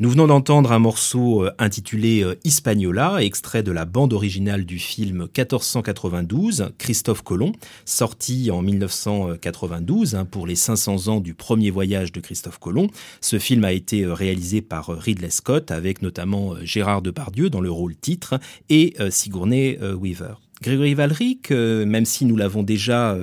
Nous 0.00 0.10
venons 0.10 0.26
d'entendre 0.26 0.72
un 0.72 0.80
morceau 0.80 1.44
euh, 1.44 1.52
intitulé 1.60 2.24
euh, 2.24 2.34
Hispaniola, 2.42 3.22
extrait 3.22 3.62
de 3.62 3.70
la 3.70 3.84
bande 3.84 4.12
originale 4.12 4.64
du 4.64 4.80
film 4.80 5.28
1492, 5.38 6.70
Christophe 6.78 7.22
Colomb, 7.22 7.52
sorti 7.84 8.50
en 8.50 8.60
1992 8.62 10.16
hein, 10.16 10.24
pour 10.24 10.48
les 10.48 10.56
500 10.56 11.06
ans 11.06 11.20
du 11.20 11.34
premier 11.34 11.70
voyage 11.70 12.10
de 12.10 12.18
Christophe 12.18 12.58
Colomb. 12.58 12.88
Ce 13.20 13.38
film 13.38 13.62
a 13.62 13.70
été 13.70 14.02
euh, 14.02 14.14
réalisé 14.14 14.62
par 14.62 14.88
Ridley 14.88 15.30
Scott 15.30 15.70
avec 15.70 16.02
notamment 16.02 16.54
Gérard 16.64 17.02
Depardieu 17.02 17.50
dans 17.50 17.60
le 17.60 17.70
rôle 17.70 17.94
titre 17.94 18.40
et 18.68 18.96
Sigourney 19.10 19.78
Weaver. 19.80 20.40
Grégory 20.62 20.94
Valric, 20.94 21.50
même 21.50 22.04
si 22.04 22.24
nous 22.24 22.36
l'avons 22.36 22.62
déjà 22.62 23.16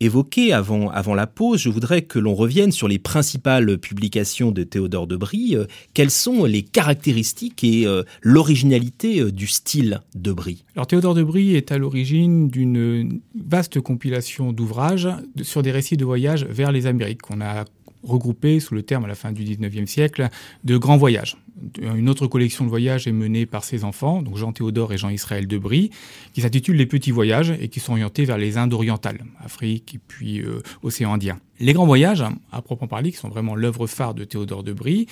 évoqué 0.00 0.52
avant, 0.52 0.90
avant 0.90 1.14
la 1.14 1.26
pause, 1.26 1.60
je 1.60 1.68
voudrais 1.68 2.02
que 2.02 2.18
l'on 2.18 2.34
revienne 2.34 2.72
sur 2.72 2.88
les 2.88 2.98
principales 2.98 3.78
publications 3.78 4.50
de 4.50 4.62
Théodore 4.62 5.06
de 5.06 5.16
Brie. 5.16 5.56
Euh, 5.56 5.66
quelles 5.94 6.10
sont 6.10 6.44
les 6.44 6.62
caractéristiques 6.62 7.64
et 7.64 7.86
euh, 7.86 8.02
l'originalité 8.22 9.20
euh, 9.20 9.32
du 9.32 9.46
style 9.46 10.02
de 10.14 10.32
Brie 10.32 10.64
Alors 10.74 10.86
Théodore 10.86 11.14
de 11.14 11.22
Brie 11.22 11.54
est 11.54 11.72
à 11.72 11.78
l'origine 11.78 12.48
d'une 12.48 13.20
vaste 13.34 13.80
compilation 13.80 14.52
d'ouvrages 14.52 15.08
sur 15.42 15.62
des 15.62 15.70
récits 15.70 15.96
de 15.96 16.04
voyage 16.04 16.44
vers 16.44 16.72
les 16.72 16.86
Amériques. 16.86 17.30
On 17.30 17.40
a 17.40 17.64
regroupé 18.02 18.60
sous 18.60 18.74
le 18.74 18.82
terme 18.82 19.04
à 19.04 19.08
la 19.08 19.14
fin 19.14 19.32
du 19.32 19.42
19e 19.42 19.86
siècle 19.86 20.28
de 20.64 20.76
grands 20.76 20.96
voyages. 20.96 21.36
Une 21.80 22.08
autre 22.08 22.26
collection 22.26 22.64
de 22.64 22.70
voyages 22.70 23.06
est 23.06 23.12
menée 23.12 23.46
par 23.46 23.64
ses 23.64 23.84
enfants, 23.84 24.22
donc 24.22 24.36
Jean 24.36 24.52
Théodore 24.52 24.92
et 24.92 24.98
Jean-Israël 24.98 25.46
Debris, 25.46 25.90
qui 26.32 26.40
s'intitule 26.40 26.76
Les 26.76 26.86
Petits 26.86 27.10
Voyages 27.10 27.54
et 27.60 27.68
qui 27.68 27.80
sont 27.80 27.92
orientés 27.92 28.24
vers 28.24 28.38
les 28.38 28.58
Indes 28.58 28.74
orientales, 28.74 29.24
Afrique 29.42 29.94
et 29.94 30.00
puis 30.06 30.40
euh, 30.40 30.60
Océan 30.82 31.14
Indien. 31.14 31.38
Les 31.60 31.72
grands 31.72 31.86
voyages, 31.86 32.24
à 32.52 32.62
proprement 32.62 32.88
parler, 32.88 33.10
qui 33.10 33.16
sont 33.16 33.28
vraiment 33.28 33.54
l'œuvre 33.54 33.86
phare 33.86 34.14
de 34.14 34.24
Théodore 34.24 34.62
Debris, 34.62 35.06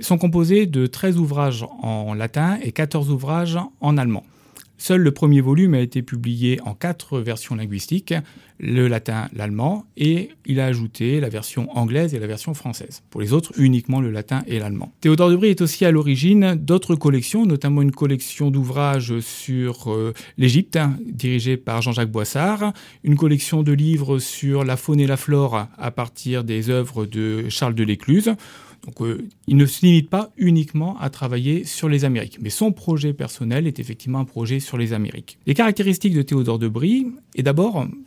sont 0.00 0.18
composés 0.18 0.66
de 0.66 0.86
13 0.86 1.18
ouvrages 1.18 1.66
en 1.82 2.14
latin 2.14 2.58
et 2.62 2.72
14 2.72 3.10
ouvrages 3.10 3.58
en 3.80 3.98
allemand. 3.98 4.24
Seul 4.82 5.00
le 5.00 5.12
premier 5.12 5.40
volume 5.40 5.74
a 5.74 5.78
été 5.78 6.02
publié 6.02 6.58
en 6.64 6.74
quatre 6.74 7.20
versions 7.20 7.54
linguistiques, 7.54 8.14
le 8.58 8.88
latin, 8.88 9.28
l'allemand, 9.32 9.84
et 9.96 10.30
il 10.44 10.58
a 10.58 10.66
ajouté 10.66 11.20
la 11.20 11.28
version 11.28 11.68
anglaise 11.78 12.16
et 12.16 12.18
la 12.18 12.26
version 12.26 12.52
française. 12.52 13.04
Pour 13.08 13.20
les 13.20 13.32
autres, 13.32 13.52
uniquement 13.56 14.00
le 14.00 14.10
latin 14.10 14.42
et 14.48 14.58
l'allemand. 14.58 14.90
Théodore 15.00 15.30
de 15.30 15.36
Brie 15.36 15.50
est 15.50 15.60
aussi 15.60 15.84
à 15.84 15.92
l'origine 15.92 16.56
d'autres 16.56 16.96
collections, 16.96 17.46
notamment 17.46 17.80
une 17.80 17.92
collection 17.92 18.50
d'ouvrages 18.50 19.20
sur 19.20 19.92
euh, 19.92 20.14
l'Égypte, 20.36 20.76
dirigée 21.06 21.56
par 21.56 21.80
Jean-Jacques 21.80 22.10
Boissard, 22.10 22.72
une 23.04 23.14
collection 23.14 23.62
de 23.62 23.70
livres 23.70 24.18
sur 24.18 24.64
la 24.64 24.76
faune 24.76 24.98
et 24.98 25.06
la 25.06 25.16
flore 25.16 25.68
à 25.78 25.90
partir 25.92 26.42
des 26.42 26.70
œuvres 26.70 27.06
de 27.06 27.48
Charles 27.50 27.76
de 27.76 27.84
l'Écluse, 27.84 28.34
donc 28.84 29.00
euh, 29.00 29.28
il 29.46 29.56
ne 29.56 29.66
se 29.66 29.84
limite 29.86 30.10
pas 30.10 30.32
uniquement 30.36 30.98
à 30.98 31.08
travailler 31.08 31.64
sur 31.64 31.88
les 31.88 32.04
Amériques, 32.04 32.38
mais 32.40 32.50
son 32.50 32.72
projet 32.72 33.12
personnel 33.12 33.66
est 33.66 33.78
effectivement 33.78 34.18
un 34.18 34.24
projet 34.24 34.58
sur 34.58 34.76
les 34.76 34.92
Amériques. 34.92 35.38
Les 35.46 35.54
caractéristiques 35.54 36.14
de 36.14 36.22
Théodore 36.22 36.58
de 36.58 36.68
Brie, 36.68 37.06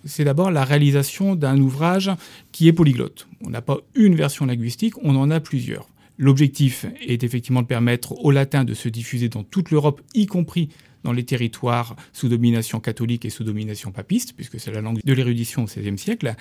c'est 0.04 0.24
d'abord 0.26 0.52
la 0.52 0.66
réalisation 0.66 1.36
d'un 1.36 1.58
ouvrage 1.60 2.12
qui 2.52 2.68
est 2.68 2.74
polyglotte. 2.74 3.28
On 3.42 3.50
n'a 3.50 3.62
pas 3.62 3.78
une 3.96 4.16
version 4.16 4.46
linguistique, 4.46 4.96
on 5.02 5.16
en 5.16 5.32
a 5.32 5.40
plusieurs. 5.40 5.88
L'objectif 6.18 6.86
est 7.06 7.24
effectivement 7.24 7.62
de 7.62 7.68
permettre 7.68 8.14
au 8.24 8.32
latin 8.32 8.64
de 8.64 8.74
se 8.74 8.90
diffuser 8.90 9.30
dans 9.30 9.44
toute 9.44 9.72
l'Europe, 9.72 10.02
y 10.14 10.26
compris 10.26 10.70
dans 11.04 11.14
les 11.14 11.24
territoires 11.24 11.96
sous 12.14 12.30
domination 12.30 12.80
catholique 12.80 13.26
et 13.26 13.30
sous 13.30 13.44
domination 13.44 13.92
papiste, 13.92 14.34
puisque 14.34 14.60
c'est 14.60 14.72
la 14.72 14.82
langue 14.82 15.00
de 15.04 15.14
l'érudition 15.14 15.64
au 15.64 15.66
XVIe 15.66 15.98
siècle. 15.98 16.36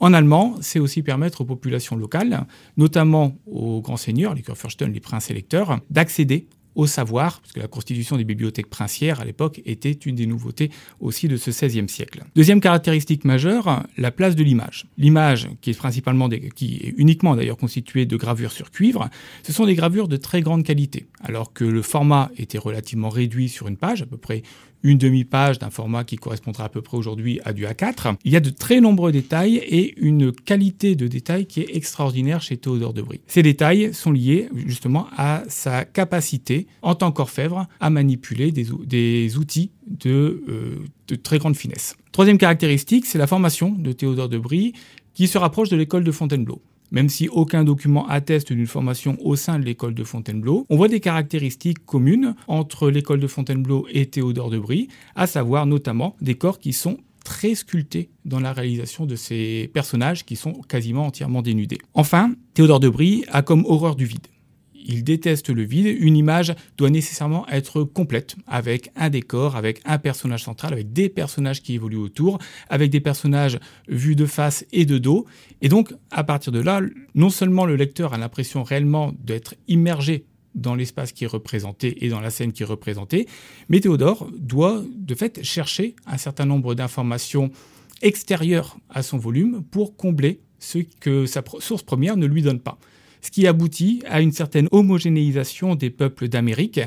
En 0.00 0.12
allemand, 0.12 0.56
c'est 0.60 0.78
aussi 0.78 1.02
permettre 1.02 1.42
aux 1.42 1.44
populations 1.44 1.96
locales, 1.96 2.46
notamment 2.76 3.36
aux 3.46 3.80
grands 3.80 3.96
seigneurs, 3.96 4.34
les 4.34 4.42
Kurfürsten, 4.42 4.92
les 4.92 5.00
princes 5.00 5.30
électeurs, 5.30 5.80
d'accéder 5.90 6.46
au 6.74 6.86
savoir, 6.86 7.40
parce 7.40 7.52
que 7.52 7.60
la 7.60 7.68
constitution 7.68 8.16
des 8.16 8.24
bibliothèques 8.24 8.68
princières 8.68 9.20
à 9.20 9.24
l'époque 9.24 9.62
était 9.64 9.92
une 9.92 10.16
des 10.16 10.26
nouveautés 10.26 10.70
aussi 11.00 11.28
de 11.28 11.36
ce 11.36 11.50
XVIe 11.50 11.88
siècle. 11.88 12.24
Deuxième 12.34 12.60
caractéristique 12.60 13.24
majeure, 13.24 13.84
la 13.96 14.10
place 14.10 14.34
de 14.34 14.42
l'image. 14.42 14.86
L'image, 14.98 15.48
qui 15.60 15.70
est 15.70 15.78
principalement, 15.78 16.28
qui 16.28 16.80
est 16.82 16.94
uniquement 16.96 17.36
d'ailleurs 17.36 17.56
constituée 17.56 18.06
de 18.06 18.16
gravures 18.16 18.52
sur 18.52 18.70
cuivre, 18.70 19.08
ce 19.42 19.52
sont 19.52 19.66
des 19.66 19.74
gravures 19.74 20.08
de 20.08 20.16
très 20.16 20.40
grande 20.40 20.64
qualité, 20.64 21.06
alors 21.22 21.52
que 21.52 21.64
le 21.64 21.82
format 21.82 22.30
était 22.36 22.58
relativement 22.58 23.08
réduit 23.08 23.48
sur 23.48 23.68
une 23.68 23.76
page, 23.76 24.02
à 24.02 24.06
peu 24.06 24.16
près 24.16 24.42
une 24.84 24.98
demi-page 24.98 25.58
d'un 25.58 25.70
format 25.70 26.04
qui 26.04 26.16
correspondra 26.16 26.64
à 26.64 26.68
peu 26.68 26.82
près 26.82 26.96
aujourd'hui 26.96 27.40
à 27.44 27.52
du 27.52 27.64
A4. 27.64 28.14
Il 28.24 28.32
y 28.32 28.36
a 28.36 28.40
de 28.40 28.50
très 28.50 28.80
nombreux 28.80 29.10
détails 29.10 29.56
et 29.56 29.94
une 29.98 30.30
qualité 30.30 30.94
de 30.94 31.08
détail 31.08 31.46
qui 31.46 31.60
est 31.60 31.74
extraordinaire 31.74 32.42
chez 32.42 32.56
Théodore 32.58 32.92
de 32.92 33.02
Brie. 33.02 33.20
Ces 33.26 33.42
détails 33.42 33.92
sont 33.92 34.12
liés 34.12 34.48
justement 34.66 35.08
à 35.16 35.42
sa 35.48 35.84
capacité 35.84 36.66
en 36.82 36.94
tant 36.94 37.10
qu'orfèvre 37.10 37.66
à 37.80 37.90
manipuler 37.90 38.52
des, 38.52 39.36
outils 39.38 39.72
de, 39.88 40.44
euh, 40.48 40.76
de 41.08 41.14
très 41.16 41.38
grande 41.38 41.56
finesse. 41.56 41.96
Troisième 42.12 42.38
caractéristique, 42.38 43.06
c'est 43.06 43.18
la 43.18 43.26
formation 43.26 43.70
de 43.70 43.92
Théodore 43.92 44.28
de 44.28 44.38
Brie 44.38 44.74
qui 45.14 45.28
se 45.28 45.38
rapproche 45.38 45.70
de 45.70 45.76
l'école 45.76 46.04
de 46.04 46.12
Fontainebleau 46.12 46.60
même 46.90 47.08
si 47.08 47.28
aucun 47.28 47.64
document 47.64 48.06
atteste 48.08 48.52
d'une 48.52 48.66
formation 48.66 49.16
au 49.20 49.36
sein 49.36 49.58
de 49.58 49.64
l'école 49.64 49.94
de 49.94 50.04
Fontainebleau, 50.04 50.66
on 50.68 50.76
voit 50.76 50.88
des 50.88 51.00
caractéristiques 51.00 51.84
communes 51.84 52.34
entre 52.46 52.90
l'école 52.90 53.20
de 53.20 53.26
Fontainebleau 53.26 53.86
et 53.90 54.06
Théodore 54.06 54.50
de 54.50 54.58
Brie, 54.58 54.88
à 55.14 55.26
savoir 55.26 55.66
notamment 55.66 56.16
des 56.20 56.34
corps 56.34 56.58
qui 56.58 56.72
sont 56.72 56.98
très 57.24 57.54
sculptés 57.54 58.10
dans 58.24 58.38
la 58.38 58.52
réalisation 58.52 59.06
de 59.06 59.16
ces 59.16 59.70
personnages 59.72 60.24
qui 60.24 60.36
sont 60.36 60.52
quasiment 60.68 61.06
entièrement 61.06 61.42
dénudés. 61.42 61.78
Enfin, 61.94 62.34
Théodore 62.52 62.80
de 62.80 62.88
Brie 62.88 63.24
a 63.28 63.42
comme 63.42 63.64
horreur 63.64 63.96
du 63.96 64.04
vide 64.04 64.28
il 64.84 65.04
déteste 65.04 65.50
le 65.50 65.62
vide. 65.62 65.86
Une 65.86 66.16
image 66.16 66.54
doit 66.76 66.90
nécessairement 66.90 67.48
être 67.48 67.82
complète, 67.82 68.36
avec 68.46 68.90
un 68.96 69.10
décor, 69.10 69.56
avec 69.56 69.80
un 69.84 69.98
personnage 69.98 70.44
central, 70.44 70.72
avec 70.72 70.92
des 70.92 71.08
personnages 71.08 71.62
qui 71.62 71.74
évoluent 71.74 71.96
autour, 71.96 72.38
avec 72.68 72.90
des 72.90 73.00
personnages 73.00 73.58
vus 73.88 74.16
de 74.16 74.26
face 74.26 74.64
et 74.72 74.86
de 74.86 74.98
dos. 74.98 75.26
Et 75.62 75.68
donc, 75.68 75.94
à 76.10 76.24
partir 76.24 76.52
de 76.52 76.60
là, 76.60 76.80
non 77.14 77.30
seulement 77.30 77.66
le 77.66 77.76
lecteur 77.76 78.14
a 78.14 78.18
l'impression 78.18 78.62
réellement 78.62 79.12
d'être 79.18 79.54
immergé 79.68 80.26
dans 80.54 80.74
l'espace 80.74 81.12
qui 81.12 81.24
est 81.24 81.28
représenté 81.28 82.04
et 82.04 82.08
dans 82.08 82.20
la 82.20 82.30
scène 82.30 82.52
qui 82.52 82.62
est 82.62 82.66
représentée, 82.66 83.26
mais 83.68 83.80
Théodore 83.80 84.30
doit 84.38 84.84
de 84.94 85.14
fait 85.16 85.42
chercher 85.42 85.96
un 86.06 86.16
certain 86.16 86.46
nombre 86.46 86.76
d'informations 86.76 87.50
extérieures 88.02 88.76
à 88.88 89.02
son 89.02 89.18
volume 89.18 89.64
pour 89.64 89.96
combler 89.96 90.40
ce 90.60 90.78
que 91.00 91.26
sa 91.26 91.42
source 91.58 91.82
première 91.82 92.16
ne 92.16 92.26
lui 92.26 92.42
donne 92.42 92.60
pas 92.60 92.78
ce 93.24 93.30
qui 93.30 93.46
aboutit 93.46 94.02
à 94.06 94.20
une 94.20 94.32
certaine 94.32 94.68
homogénéisation 94.70 95.76
des 95.76 95.88
peuples 95.88 96.28
d'Amérique. 96.28 96.80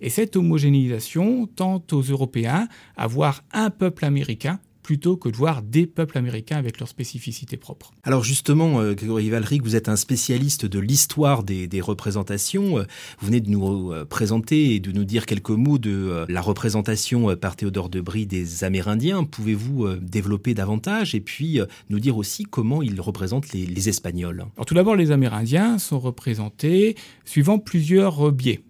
Et 0.00 0.08
cette 0.08 0.36
homogénéisation 0.36 1.48
tend 1.48 1.82
aux 1.90 2.02
Européens 2.02 2.68
à 2.96 3.08
voir 3.08 3.42
un 3.52 3.70
peuple 3.70 4.04
américain 4.04 4.60
plutôt 4.82 5.16
que 5.16 5.28
de 5.28 5.36
voir 5.36 5.62
des 5.62 5.86
peuples 5.86 6.18
américains 6.18 6.56
avec 6.56 6.78
leurs 6.78 6.88
spécificités 6.88 7.56
propres. 7.56 7.92
Alors 8.02 8.24
justement, 8.24 8.80
euh, 8.80 8.94
Grégory 8.94 9.30
Valric, 9.30 9.62
vous 9.62 9.76
êtes 9.76 9.88
un 9.88 9.96
spécialiste 9.96 10.66
de 10.66 10.78
l'histoire 10.78 11.42
des, 11.42 11.68
représentations. 11.80 12.78
Euh, 12.78 12.84
vous 13.18 13.26
venez 13.26 13.40
de 13.40 13.50
nous 13.50 13.92
euh, 13.92 14.04
présenter 14.04 14.74
et 14.74 14.80
de 14.80 14.92
nous 14.92 15.04
dire 15.04 15.26
quelques 15.26 15.50
mots 15.50 15.78
de 15.78 16.26
la 16.28 16.40
représentation 16.40 17.36
par 17.36 17.56
Théodore 17.56 17.88
de 17.88 18.00
Brie 18.00 18.26
des 18.26 18.64
Amérindiens. 18.64 19.24
Pouvez-vous 19.24 19.96
développer 19.96 20.54
davantage 20.54 21.14
et 21.14 21.20
puis 21.20 21.60
nous 21.88 22.00
dire 22.00 22.16
aussi 22.16 22.44
comment 22.44 22.82
ils 22.82 23.00
représentent 23.00 23.52
les, 23.52 23.66
les 23.66 23.88
Espagnols? 23.88 24.44
Alors 24.56 24.66
tout 24.66 24.74
d'abord, 24.74 24.96
les 24.96 25.10
Amérindiens 25.10 25.78
sont 25.78 25.98
représentés 25.98 26.96
suivant 27.24 27.58
plusieurs 27.58 28.32
biais 28.32 28.62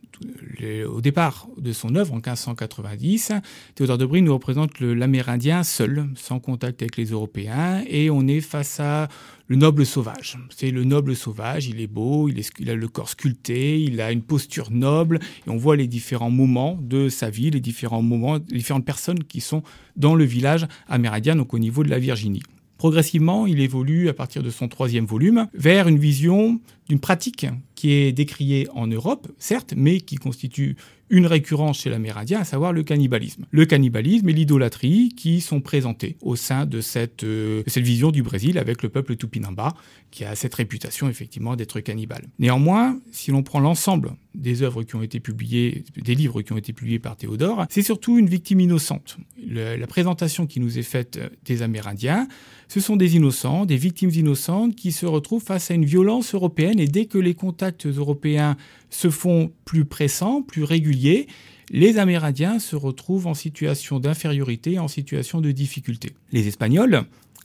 au 0.86 1.00
départ 1.00 1.48
de 1.56 1.72
son 1.72 1.94
œuvre 1.94 2.12
en 2.12 2.16
1590, 2.16 3.32
Théodore 3.74 3.98
de 3.98 4.06
nous 4.06 4.32
représente 4.32 4.80
l'Amérindien 4.80 5.62
seul, 5.62 6.08
sans 6.14 6.40
contact 6.40 6.82
avec 6.82 6.96
les 6.96 7.06
Européens, 7.06 7.82
et 7.88 8.10
on 8.10 8.26
est 8.26 8.40
face 8.40 8.80
à 8.80 9.08
le 9.48 9.56
noble 9.56 9.86
sauvage. 9.86 10.38
C'est 10.50 10.70
le 10.70 10.84
noble 10.84 11.16
sauvage, 11.16 11.66
il 11.66 11.80
est 11.80 11.86
beau, 11.86 12.28
il, 12.28 12.40
il, 12.58 12.70
a 12.70 12.74
le 12.74 12.88
corps 12.88 13.08
sculpté, 13.08 13.80
il 13.80 14.00
a 14.00 14.12
une 14.12 14.22
posture 14.22 14.70
noble, 14.70 15.18
et 15.46 15.50
on 15.50 15.56
voit 15.56 15.76
les 15.76 15.86
différents 15.86 16.30
moments 16.30 16.78
de 16.80 17.08
sa 17.08 17.30
vie, 17.30 17.50
les 17.50 17.60
différents 17.60 18.02
moments, 18.02 18.34
les 18.34 18.58
différentes 18.58 18.84
personnes 18.84 19.24
qui 19.24 19.40
sont 19.40 19.62
dans 19.96 20.14
le 20.14 20.24
village 20.24 20.66
amérindien, 20.88 21.36
donc 21.36 21.54
au 21.54 21.58
niveau 21.58 21.82
de 21.82 21.90
la 21.90 21.98
Virginie. 21.98 22.42
Progressivement, 22.80 23.46
il 23.46 23.60
évolue 23.60 24.08
à 24.08 24.14
partir 24.14 24.42
de 24.42 24.49
son 24.49 24.66
troisième 24.66 25.04
volume 25.04 25.49
vers 25.52 25.87
une 25.87 25.99
vision 25.99 26.62
d'une 26.88 26.99
pratique 26.99 27.44
qui 27.75 27.92
est 27.92 28.10
décriée 28.10 28.68
en 28.75 28.87
Europe, 28.87 29.28
certes, 29.38 29.75
mais 29.76 30.00
qui 30.00 30.16
constitue 30.16 30.76
une 31.10 31.26
récurrence 31.26 31.80
chez 31.80 31.90
l'Amérindien, 31.90 32.40
à 32.40 32.44
savoir 32.44 32.72
le 32.72 32.82
cannibalisme. 32.82 33.44
Le 33.50 33.66
cannibalisme 33.66 34.30
et 34.30 34.32
l'idolâtrie 34.32 35.10
qui 35.14 35.42
sont 35.42 35.60
présentés 35.60 36.16
au 36.22 36.37
sein 36.37 36.64
de 36.64 36.80
cette, 36.80 37.22
euh, 37.22 37.62
cette 37.66 37.84
vision 37.84 38.10
du 38.12 38.22
Brésil 38.22 38.56
avec 38.56 38.82
le 38.82 38.88
peuple 38.88 39.14
Tupinamba, 39.14 39.75
qui 40.10 40.25
a 40.25 40.34
cette 40.34 40.54
réputation 40.54 41.06
effectivement 41.10 41.56
d'être 41.56 41.80
cannibale. 41.80 42.28
Néanmoins, 42.38 42.99
si 43.12 43.30
l'on 43.30 43.42
prend 43.42 43.60
l'ensemble 43.60 44.12
des 44.34 44.62
œuvres 44.62 44.82
qui 44.82 44.96
ont 44.96 45.02
été 45.02 45.20
publiées, 45.20 45.84
des 45.96 46.14
livres 46.14 46.42
qui 46.42 46.52
ont 46.52 46.56
été 46.56 46.72
publiés 46.72 46.99
par 46.99 47.16
Théodore, 47.16 47.66
c'est 47.70 47.82
surtout 47.82 48.18
une 48.18 48.28
victime 48.28 48.60
innocente. 48.60 49.18
la 49.46 49.87
présentation 49.87 50.46
qui 50.46 50.60
nous 50.60 50.78
est 50.78 50.82
faite 50.82 51.20
des 51.44 51.62
Amérindiens, 51.62 52.28
ce 52.68 52.80
sont 52.80 52.96
des 52.96 53.16
innocents, 53.16 53.66
des 53.66 53.76
victimes 53.76 54.10
innocentes 54.10 54.76
qui 54.76 54.92
se 54.92 55.06
retrouvent 55.06 55.42
face 55.42 55.70
à 55.70 55.75
une 55.75 55.84
violence 55.84 56.34
européenne 56.34 56.78
et 56.78 56.87
dès 56.87 57.06
que 57.06 57.18
les 57.18 57.34
contacts 57.34 57.87
européens 57.87 58.56
se 58.90 59.10
font 59.10 59.52
plus 59.64 59.84
pressants, 59.84 60.42
plus 60.42 60.64
réguliers, 60.64 61.26
les 61.70 61.99
Amérindiens 61.99 62.58
se 62.58 62.76
retrouvent 62.76 63.26
en 63.26 63.34
situation 63.34 64.00
d'infériorité, 64.00 64.78
en 64.78 64.88
situation 64.88 65.40
de 65.40 65.52
difficulté. 65.52 66.10
Les 66.32 66.49
Espagnols, 66.49 67.04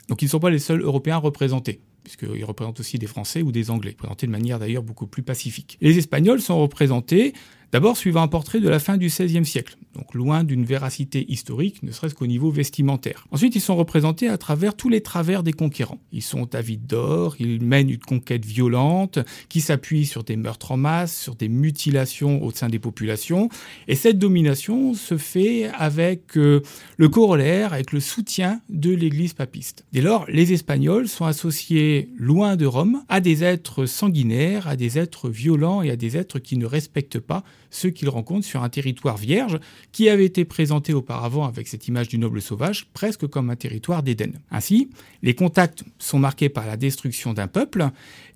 donc 0.10 0.22
ils 0.22 0.26
ne 0.26 0.30
sont 0.30 0.40
pas 0.40 0.50
les 0.50 0.60
seuls 0.60 0.82
Européens 0.82 1.18
représentés 1.18 1.80
puisqu'ils 2.06 2.46
représentent 2.46 2.80
aussi 2.80 2.98
des 2.98 3.08
Français 3.08 3.42
ou 3.42 3.52
des 3.52 3.70
Anglais, 3.72 3.92
présentés 3.92 4.28
de 4.28 4.32
manière 4.32 4.60
d'ailleurs 4.60 4.84
beaucoup 4.84 5.08
plus 5.08 5.24
pacifique. 5.24 5.78
Les 5.82 5.98
Espagnols 5.98 6.40
sont 6.40 6.62
représentés 6.62 7.34
D'abord, 7.76 7.98
suivant 7.98 8.22
un 8.22 8.30
portrait 8.30 8.62
de 8.62 8.70
la 8.70 8.80
fin 8.80 8.96
du 8.96 9.08
XVIe 9.08 9.46
siècle, 9.46 9.76
donc 9.96 10.14
loin 10.14 10.46
d'une 10.46 10.64
véracité 10.64 11.26
historique, 11.30 11.84
ne 11.84 11.92
serait-ce 11.92 12.16
qu'au 12.16 12.26
niveau 12.26 12.50
vestimentaire. 12.50 13.28
Ensuite, 13.32 13.54
ils 13.58 13.62
sont 13.62 13.76
représentés 13.76 14.30
à 14.30 14.38
travers 14.38 14.78
tous 14.78 14.88
les 14.88 15.02
travers 15.02 15.44
des 15.44 15.52
conquérants. 15.52 16.00
Ils 16.14 16.22
sont 16.22 16.56
avides 16.56 16.88
d'or, 16.88 17.36
ils 17.38 17.62
mènent 17.62 17.90
une 17.90 18.00
conquête 18.00 18.46
violente, 18.46 19.20
qui 19.50 19.60
s'appuie 19.60 20.06
sur 20.06 20.24
des 20.24 20.38
meurtres 20.38 20.72
en 20.72 20.78
masse, 20.78 21.20
sur 21.20 21.36
des 21.36 21.50
mutilations 21.50 22.42
au 22.42 22.52
sein 22.52 22.70
des 22.70 22.80
populations. 22.80 23.50
Et 23.90 23.96
cette 23.96 24.20
domination 24.20 24.94
se 24.94 25.18
fait 25.18 25.70
avec 25.74 26.38
euh, 26.38 26.62
le 26.96 27.10
corollaire, 27.10 27.74
avec 27.74 27.92
le 27.92 28.00
soutien 28.00 28.62
de 28.70 28.92
l'Église 28.92 29.34
papiste. 29.34 29.84
Dès 29.92 30.00
lors, 30.00 30.26
les 30.30 30.54
Espagnols 30.54 31.10
sont 31.10 31.26
associés 31.26 32.08
loin 32.18 32.56
de 32.56 32.66
Rome 32.66 33.04
à 33.10 33.20
des 33.20 33.44
êtres 33.44 33.86
sanguinaires, 33.86 34.66
à 34.66 34.78
des 34.78 34.98
êtres 34.98 35.30
violents 35.30 35.82
et 35.82 35.92
à 35.92 35.98
des 35.98 36.16
êtres 36.16 36.40
qui 36.40 36.56
ne 36.56 36.66
respectent 36.66 37.20
pas 37.20 37.44
ceux 37.70 37.90
qu'ils 37.90 38.10
rencontrent 38.10 38.46
sur 38.46 38.64
un 38.64 38.70
territoire 38.70 39.18
vierge 39.18 39.60
qui 39.92 40.10
avait 40.10 40.26
été 40.26 40.46
présenté 40.46 40.94
auparavant 40.94 41.46
avec 41.46 41.68
cette 41.68 41.88
image 41.88 42.08
du 42.08 42.18
noble 42.18 42.42
sauvage 42.42 42.88
presque 42.94 43.28
comme 43.28 43.50
un 43.50 43.56
territoire 43.56 44.04
d'Éden. 44.04 44.34
Ainsi, 44.52 44.90
les 45.24 45.36
contacts 45.36 45.84
sont 46.00 46.20
marqués 46.20 46.50
par 46.50 46.66
la 46.66 46.78
destruction 46.78 47.34
d'un 47.34 47.48
peuple 47.48 47.90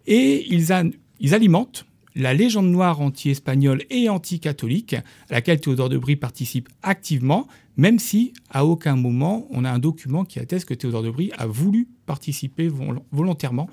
et 0.08 0.46
ils, 0.54 0.72
alimentent 1.34 1.86
la 2.16 2.34
légende 2.34 2.70
noire 2.70 3.02
anti-espagnole 3.02 3.84
et 3.90 4.10
anti-catholique, 4.10 4.96
à 4.96 5.04
laquelle 5.32 5.62
Théodore 5.62 5.90
de 5.90 5.98
Brie 5.98 6.16
participe 6.16 6.68
activement, 6.82 7.48
même 7.78 8.00
si 8.00 8.34
à 8.50 8.66
aucun 8.66 8.96
moment 8.96 9.48
on 9.52 9.64
a 9.64 9.72
un 9.72 9.80
document 9.80 10.26
qui 10.26 10.40
atteste 10.40 10.68
que 10.68 10.74
Théodore 10.74 11.04
de 11.04 11.12
Brie 11.12 11.32
a 11.38 11.46
voulu 11.46 11.88
participer 12.06 12.70
volontairement 13.12 13.70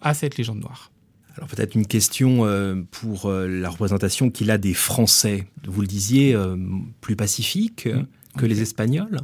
à 0.00 0.14
cette 0.14 0.36
légende 0.36 0.60
noire. 0.60 0.92
Alors 1.38 1.48
peut-être 1.48 1.76
une 1.76 1.86
question 1.86 2.44
euh, 2.44 2.74
pour 2.90 3.26
euh, 3.26 3.46
la 3.46 3.70
représentation 3.70 4.28
qu'il 4.28 4.50
a 4.50 4.58
des 4.58 4.74
Français. 4.74 5.46
Vous 5.64 5.80
le 5.80 5.86
disiez, 5.86 6.34
euh, 6.34 6.56
plus 7.00 7.14
pacifiques 7.14 7.86
mmh. 7.86 8.38
que 8.38 8.44
les 8.44 8.60
Espagnols. 8.60 9.20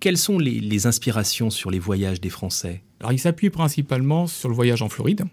Quelles 0.00 0.16
sont 0.16 0.38
les, 0.38 0.86
inspirations 0.86 1.50
sur 1.50 1.70
les 1.70 1.78
voyages 1.78 2.22
des 2.22 2.30
Français? 2.30 2.82
Alors 3.00 3.12
il 3.12 3.18
s'appuie 3.18 3.50
principalement 3.50 4.26
sur 4.26 4.48
le 4.48 4.54
voyage 4.54 4.80
en 4.82 4.88
Floride 4.88 5.24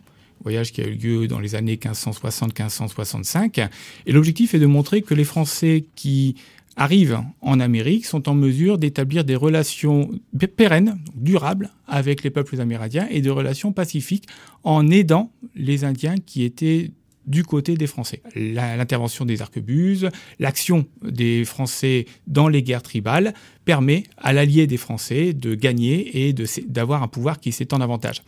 voyage 0.43 0.73
qui 0.73 0.81
a 0.81 0.85
eu 0.85 0.95
lieu 0.95 1.27
dans 1.27 1.39
les 1.39 1.55
années 1.55 1.77
1560-1565. 1.77 3.67
Et 4.05 4.11
l'objectif 4.11 4.53
est 4.53 4.59
de 4.59 4.67
montrer 4.67 5.01
que 5.01 5.15
les 5.15 5.23
Français 5.23 5.85
qui 5.95 6.35
arrivent 6.75 7.21
en 7.41 7.59
Amérique 7.59 8.05
sont 8.05 8.27
en 8.27 8.33
mesure 8.33 8.77
d'établir 8.77 9.23
des 9.23 9.35
relations 9.35 10.11
pérennes, 10.57 10.99
durables, 11.15 11.71
avec 11.87 12.23
les 12.23 12.29
peuples 12.29 12.59
amérindiens 12.59 13.07
et 13.09 13.21
des 13.21 13.29
relations 13.29 13.71
pacifiques 13.71 14.27
en 14.63 14.89
aidant 14.89 15.31
les 15.55 15.83
Indiens 15.83 16.15
qui 16.17 16.43
étaient 16.43 16.91
du 17.27 17.43
côté 17.43 17.75
des 17.75 17.87
Français. 17.87 18.21
L'intervention 18.35 19.25
des 19.25 19.41
arquebuses, 19.41 20.09
l'action 20.39 20.85
des 21.01 21.43
Français 21.43 22.05
dans 22.27 22.47
les 22.47 22.61
guerres 22.61 22.83
tribales 22.83 23.33
permet 23.63 24.03
à 24.17 24.31
l'allié 24.31 24.67
des 24.67 24.77
Français 24.77 25.33
de 25.33 25.55
gagner 25.55 26.27
et 26.27 26.33
d'avoir 26.67 27.01
un 27.01 27.07
pouvoir 27.07 27.39
qui 27.39 27.51
s'étend 27.51 27.79
davantage. 27.79 28.21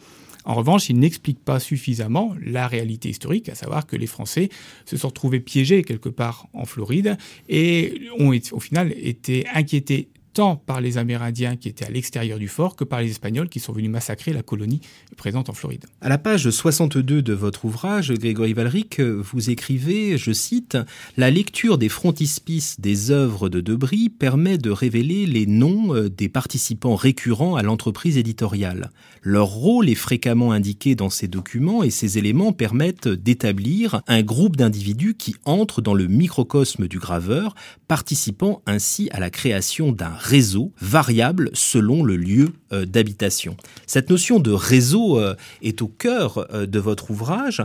En 0.47 0.53
revanche, 0.53 0.89
il 0.89 0.97
n'explique 0.97 1.43
pas 1.43 1.59
suffisamment 1.59 2.33
la 2.41 2.67
réalité 2.67 3.09
historique, 3.09 3.49
à 3.49 3.55
savoir 3.55 3.85
que 3.85 3.97
les 3.97 4.07
Français 4.07 4.47
se 4.85 4.95
sont 4.95 5.09
retrouvés 5.09 5.41
piégés 5.41 5.83
quelque 5.83 6.07
part 6.07 6.47
en 6.53 6.63
Floride 6.63 7.17
et 7.49 8.07
ont 8.17 8.31
au 8.53 8.59
final 8.61 8.93
été 8.95 9.45
inquiétés 9.53 10.07
tant 10.37 10.55
par 10.55 10.81
les 10.81 10.99
Amérindiens 10.99 11.55
qui 11.55 11.67
étaient 11.67 11.85
à 11.85 11.89
l'extérieur 11.89 12.37
du 12.37 12.47
fort 12.47 12.75
que 12.75 12.83
par 12.83 13.01
les 13.01 13.09
Espagnols 13.09 13.49
qui 13.49 13.59
sont 13.59 13.73
venus 13.73 13.89
massacrer 13.89 14.33
la 14.33 14.43
colonie 14.43 14.81
présente 15.15 15.49
en 15.49 15.53
Floride. 15.53 15.85
À 15.99 16.09
la 16.09 16.19
page 16.19 16.47
62 16.47 17.23
de 17.23 17.33
votre 17.33 17.65
ouvrage, 17.65 18.13
Grégory 18.13 18.53
Valric, 18.53 18.99
vous 19.01 19.49
écrivez, 19.49 20.15
je 20.19 20.31
cite, 20.31 20.77
La 21.17 21.31
lecture 21.31 21.79
des 21.79 21.89
frontispices 21.89 22.79
des 22.79 23.09
œuvres 23.09 23.49
de 23.49 23.61
Debris 23.61 24.09
permet 24.09 24.59
de 24.59 24.69
révéler 24.69 25.25
les 25.25 25.47
noms 25.47 25.95
euh, 25.95 26.07
des 26.07 26.29
participants 26.29 26.95
récurrents 26.95 27.55
à 27.55 27.63
l'entreprise 27.63 28.19
éditoriale. 28.19 28.91
Leur 29.23 29.47
rôle 29.47 29.89
est 29.89 29.95
fréquemment 29.95 30.51
indiqué 30.51 30.93
dans 30.93 31.09
ces 31.09 31.27
documents 31.27 31.81
et 31.81 31.89
ces 31.89 32.19
éléments 32.19 32.53
permettent 32.53 33.07
d'établir 33.07 34.03
un 34.07 34.21
groupe 34.21 34.55
d'individus 34.55 35.15
qui 35.15 35.35
entrent 35.45 35.81
dans 35.81 35.95
le 35.95 36.05
microcosme 36.05 36.87
du 36.87 36.99
graveur, 36.99 37.55
participant 37.87 38.61
ainsi 38.67 39.09
à 39.11 39.19
la 39.19 39.31
création 39.31 39.91
d'un 39.91 40.13
réseau 40.27 40.73
variable 40.81 41.49
selon 41.53 42.03
le 42.03 42.17
lieu 42.17 42.49
euh, 42.73 42.85
d'habitation. 42.85 43.55
Cette 43.85 44.09
notion 44.09 44.39
de 44.39 44.51
réseau 44.51 45.19
euh, 45.19 45.35
est 45.61 45.81
au 45.81 45.87
cœur 45.87 46.45
euh, 46.53 46.65
de 46.65 46.79
votre 46.79 47.11
ouvrage. 47.11 47.63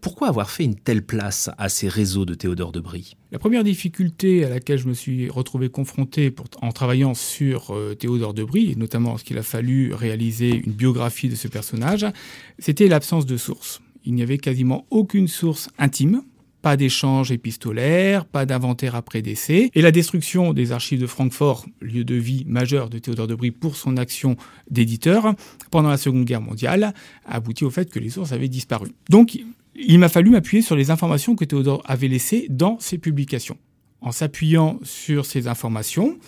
pourquoi 0.00 0.28
avoir 0.28 0.50
fait 0.50 0.64
une 0.64 0.74
telle 0.74 1.02
place 1.02 1.50
à 1.56 1.68
ces 1.68 1.88
réseaux 1.88 2.24
de 2.24 2.34
Théodore 2.34 2.72
de 2.72 2.80
Brie? 2.80 3.16
La 3.30 3.38
première 3.38 3.62
difficulté 3.62 4.44
à 4.44 4.48
laquelle 4.48 4.78
je 4.78 4.88
me 4.88 4.94
suis 4.94 5.30
retrouvé 5.30 5.68
confronté 5.68 6.34
en 6.60 6.72
travaillant 6.72 7.14
sur 7.14 7.76
Théodore 7.98 8.34
de 8.34 8.42
Brie, 8.42 8.72
et 8.72 8.74
notamment 8.74 9.14
qu'il 9.16 9.38
a 9.38 9.42
fallu 9.42 9.94
réaliser 9.94 10.50
une 10.50 10.72
biographie 10.72 11.28
de 11.28 11.36
ce 11.36 11.46
personnage, 11.46 12.06
c'était 12.58 12.88
l'absence 12.88 13.26
de 13.26 13.36
sources. 13.36 13.80
Il 14.04 14.14
n'y 14.14 14.22
avait 14.22 14.38
quasiment 14.38 14.86
aucune 14.90 15.28
source 15.28 15.68
intime 15.78 16.22
pas 16.62 16.76
d'échange 16.76 17.32
épistolaire, 17.32 18.24
pas 18.24 18.46
d'inventaire 18.46 18.94
après 18.94 19.22
décès, 19.22 19.70
et 19.74 19.82
la 19.82 19.90
destruction 19.90 20.52
des 20.52 20.72
archives 20.72 21.00
de 21.00 21.06
Francfort, 21.06 21.66
lieu 21.80 22.04
de 22.04 22.14
vie 22.14 22.44
majeur 22.46 22.90
de 22.90 22.98
Théodore 22.98 23.26
de 23.26 23.34
Brie 23.34 23.50
pour 23.50 23.76
son 23.76 23.96
action 23.96 24.36
d'éditeur 24.70 25.34
pendant 25.70 25.88
la 25.88 25.96
Seconde 25.96 26.24
Guerre 26.24 26.40
mondiale, 26.40 26.94
a 27.26 27.36
abouti 27.36 27.64
au 27.64 27.70
fait 27.70 27.90
que 27.90 27.98
les 27.98 28.10
sources 28.10 28.32
avaient 28.32 28.48
disparu. 28.48 28.88
Donc, 29.08 29.38
il 29.74 29.98
m'a 29.98 30.08
fallu 30.08 30.30
m'appuyer 30.30 30.62
sur 30.62 30.76
les 30.76 30.90
informations 30.90 31.36
que 31.36 31.44
Théodore 31.44 31.82
avait 31.86 32.08
laissées 32.08 32.46
dans 32.50 32.78
ses 32.80 32.98
publications. 32.98 33.56
En 34.00 34.12
s'appuyant 34.12 34.78
sur 34.82 35.26
ces 35.26 35.46
informations, 35.46 36.18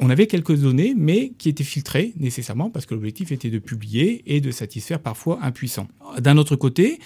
on 0.00 0.10
avait 0.10 0.26
quelques 0.26 0.56
données, 0.56 0.94
mais 0.96 1.32
qui 1.38 1.48
étaient 1.48 1.64
filtrées 1.64 2.12
nécessairement 2.16 2.70
parce 2.70 2.86
que 2.86 2.94
l'objectif 2.94 3.32
était 3.32 3.50
de 3.50 3.58
publier 3.58 4.22
et 4.26 4.40
de 4.40 4.50
satisfaire 4.50 5.00
parfois 5.00 5.38
un 5.42 5.50
puissant. 5.50 5.88
D'un 6.18 6.36
autre 6.36 6.56
côté, 6.56 6.98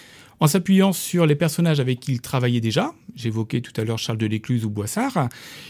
en 0.42 0.48
s'appuyant 0.48 0.92
sur 0.92 1.24
les 1.24 1.36
personnages 1.36 1.78
avec 1.78 2.00
qui 2.00 2.14
il 2.14 2.20
travaillait 2.20 2.60
déjà, 2.60 2.92
j'évoquais 3.14 3.60
tout 3.60 3.72
à 3.80 3.84
l'heure 3.84 4.00
Charles 4.00 4.18
de 4.18 4.26
l'Écluse 4.26 4.64
ou 4.64 4.70
Boissard, 4.70 5.28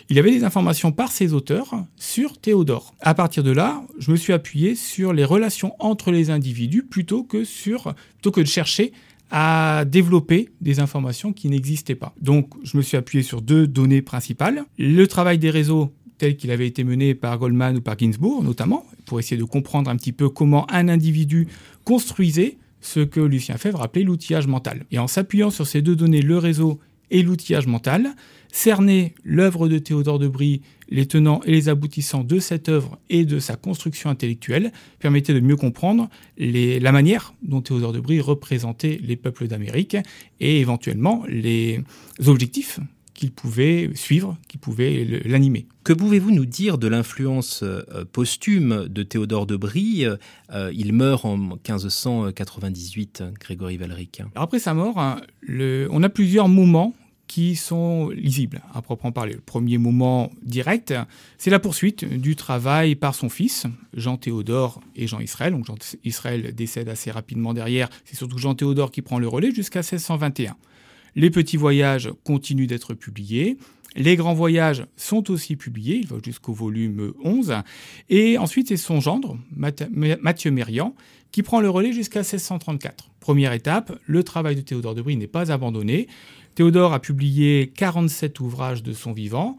il 0.08 0.18
avait 0.18 0.30
des 0.30 0.44
informations 0.44 0.92
par 0.92 1.12
ses 1.12 1.34
auteurs 1.34 1.74
sur 1.96 2.38
Théodore. 2.38 2.94
À 3.00 3.12
partir 3.12 3.42
de 3.42 3.50
là, 3.50 3.82
je 3.98 4.10
me 4.10 4.16
suis 4.16 4.32
appuyé 4.32 4.74
sur 4.74 5.12
les 5.12 5.26
relations 5.26 5.74
entre 5.78 6.10
les 6.10 6.30
individus 6.30 6.84
plutôt 6.84 7.22
que, 7.22 7.44
sur, 7.44 7.92
plutôt 8.14 8.30
que 8.30 8.40
de 8.40 8.46
chercher 8.46 8.92
à 9.30 9.84
développer 9.84 10.48
des 10.62 10.80
informations 10.80 11.34
qui 11.34 11.50
n'existaient 11.50 11.94
pas. 11.94 12.14
Donc, 12.22 12.48
je 12.64 12.78
me 12.78 12.82
suis 12.82 12.96
appuyé 12.96 13.22
sur 13.22 13.42
deux 13.42 13.66
données 13.66 14.00
principales. 14.00 14.64
Le 14.78 15.04
travail 15.04 15.36
des 15.36 15.50
réseaux 15.50 15.92
tel 16.16 16.38
qu'il 16.38 16.50
avait 16.50 16.66
été 16.66 16.82
mené 16.82 17.14
par 17.14 17.36
Goldman 17.36 17.76
ou 17.76 17.82
par 17.82 17.98
Ginsburg 17.98 18.42
notamment, 18.42 18.86
pour 19.04 19.20
essayer 19.20 19.36
de 19.36 19.44
comprendre 19.44 19.90
un 19.90 19.96
petit 19.96 20.12
peu 20.12 20.30
comment 20.30 20.66
un 20.70 20.88
individu 20.88 21.46
construisait 21.84 22.56
ce 22.82 23.00
que 23.00 23.20
Lucien 23.20 23.56
Fèvre 23.56 23.80
appelait 23.80 24.02
l'outillage 24.02 24.46
mental. 24.46 24.84
Et 24.90 24.98
en 24.98 25.06
s'appuyant 25.06 25.50
sur 25.50 25.66
ces 25.66 25.80
deux 25.80 25.96
données, 25.96 26.20
le 26.20 26.36
réseau 26.36 26.78
et 27.10 27.22
l'outillage 27.22 27.66
mental, 27.66 28.14
cerner 28.52 29.14
l'œuvre 29.22 29.68
de 29.68 29.78
Théodore 29.78 30.18
de 30.18 30.28
Brie, 30.28 30.62
les 30.88 31.06
tenants 31.06 31.40
et 31.44 31.50
les 31.50 31.68
aboutissants 31.68 32.24
de 32.24 32.38
cette 32.38 32.68
œuvre 32.68 32.98
et 33.08 33.24
de 33.24 33.38
sa 33.38 33.56
construction 33.56 34.10
intellectuelle, 34.10 34.72
permettait 34.98 35.34
de 35.34 35.40
mieux 35.40 35.56
comprendre 35.56 36.08
la 36.36 36.92
manière 36.92 37.34
dont 37.42 37.60
Théodore 37.60 37.92
de 37.92 38.00
Brie 38.00 38.20
représentait 38.20 38.98
les 39.02 39.16
peuples 39.16 39.46
d'Amérique 39.46 39.96
et 40.40 40.60
éventuellement 40.60 41.24
les 41.28 41.80
objectifs 42.26 42.80
qu'il 43.14 43.32
pouvait 43.32 43.90
suivre, 43.94 44.36
qui 44.48 44.58
pouvait 44.58 45.22
l'animer. 45.24 45.66
Que 45.84 45.92
pouvez-vous 45.92 46.30
nous 46.30 46.46
dire 46.46 46.78
de 46.78 46.88
l'influence 46.88 47.62
euh, 47.62 48.04
posthume 48.10 48.88
de 48.88 49.02
Théodore 49.02 49.46
de 49.46 49.56
Brie 49.56 50.06
euh, 50.06 50.72
Il 50.74 50.92
meurt 50.92 51.24
en 51.24 51.36
1598, 51.36 53.24
Grégory 53.40 53.76
Valeric. 53.76 54.22
après 54.34 54.58
sa 54.58 54.74
mort, 54.74 54.98
hein, 54.98 55.20
on 55.48 56.02
a 56.02 56.08
plusieurs 56.08 56.48
moments 56.48 56.94
qui 57.32 57.56
sont 57.56 58.10
lisibles 58.10 58.60
à 58.74 58.82
proprement 58.82 59.10
parler. 59.10 59.32
Le 59.32 59.40
premier 59.40 59.78
moment 59.78 60.30
direct, 60.42 60.92
c'est 61.38 61.48
la 61.48 61.58
poursuite 61.58 62.04
du 62.04 62.36
travail 62.36 62.94
par 62.94 63.14
son 63.14 63.30
fils, 63.30 63.64
Jean 63.94 64.18
Théodore 64.18 64.82
et 64.96 65.06
Jean 65.06 65.18
Israël. 65.18 65.54
Donc 65.54 65.64
Jean 65.64 65.76
Israël 66.04 66.54
décède 66.54 66.90
assez 66.90 67.10
rapidement 67.10 67.54
derrière. 67.54 67.88
C'est 68.04 68.16
surtout 68.16 68.36
Jean 68.36 68.54
Théodore 68.54 68.90
qui 68.90 69.00
prend 69.00 69.18
le 69.18 69.28
relais 69.28 69.50
jusqu'à 69.50 69.80
1621. 69.80 70.56
Les 71.14 71.30
petits 71.30 71.56
voyages 71.56 72.10
continuent 72.24 72.66
d'être 72.66 72.94
publiés. 72.94 73.56
Les 73.94 74.16
grands 74.16 74.32
voyages 74.32 74.86
sont 74.96 75.30
aussi 75.30 75.56
publiés, 75.56 75.96
il 75.96 76.06
va 76.06 76.16
jusqu'au 76.24 76.54
volume 76.54 77.12
11. 77.22 77.54
Et 78.08 78.38
ensuite, 78.38 78.68
c'est 78.68 78.78
son 78.78 79.00
gendre, 79.00 79.38
Mathieu 79.54 80.50
Mérian, 80.50 80.94
qui 81.30 81.42
prend 81.42 81.60
le 81.60 81.68
relais 81.68 81.92
jusqu'à 81.92 82.20
1634. 82.20 83.10
Première 83.20 83.52
étape, 83.52 83.98
le 84.06 84.24
travail 84.24 84.56
de 84.56 84.62
Théodore 84.62 84.94
de 84.94 85.02
Brie 85.02 85.16
n'est 85.16 85.26
pas 85.26 85.52
abandonné. 85.52 86.08
Théodore 86.54 86.94
a 86.94 87.00
publié 87.00 87.72
47 87.74 88.40
ouvrages 88.40 88.82
de 88.82 88.92
son 88.92 89.12
vivant. 89.12 89.56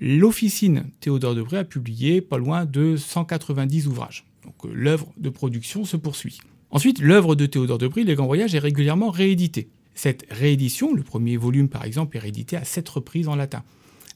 L'officine 0.00 0.86
Théodore 1.00 1.34
de 1.34 1.42
Brie 1.42 1.56
a 1.56 1.64
publié 1.64 2.20
pas 2.20 2.38
loin 2.38 2.64
de 2.64 2.96
190 2.96 3.86
ouvrages. 3.86 4.26
Donc 4.44 4.54
euh, 4.64 4.70
l'œuvre 4.72 5.12
de 5.16 5.30
production 5.30 5.84
se 5.84 5.96
poursuit. 5.96 6.38
Ensuite, 6.70 7.00
l'œuvre 7.00 7.34
de 7.34 7.46
Théodore 7.46 7.78
de 7.78 7.88
Brie, 7.88 8.04
Les 8.04 8.14
Grands 8.14 8.26
Voyages, 8.26 8.54
est 8.54 8.60
régulièrement 8.60 9.10
rééditée. 9.10 9.68
Cette 9.96 10.26
réédition, 10.30 10.94
le 10.94 11.02
premier 11.02 11.36
volume 11.36 11.68
par 11.68 11.84
exemple, 11.84 12.16
est 12.16 12.20
réédité 12.20 12.56
à 12.56 12.64
sept 12.64 12.88
reprises 12.88 13.26
en 13.26 13.34
latin. 13.34 13.64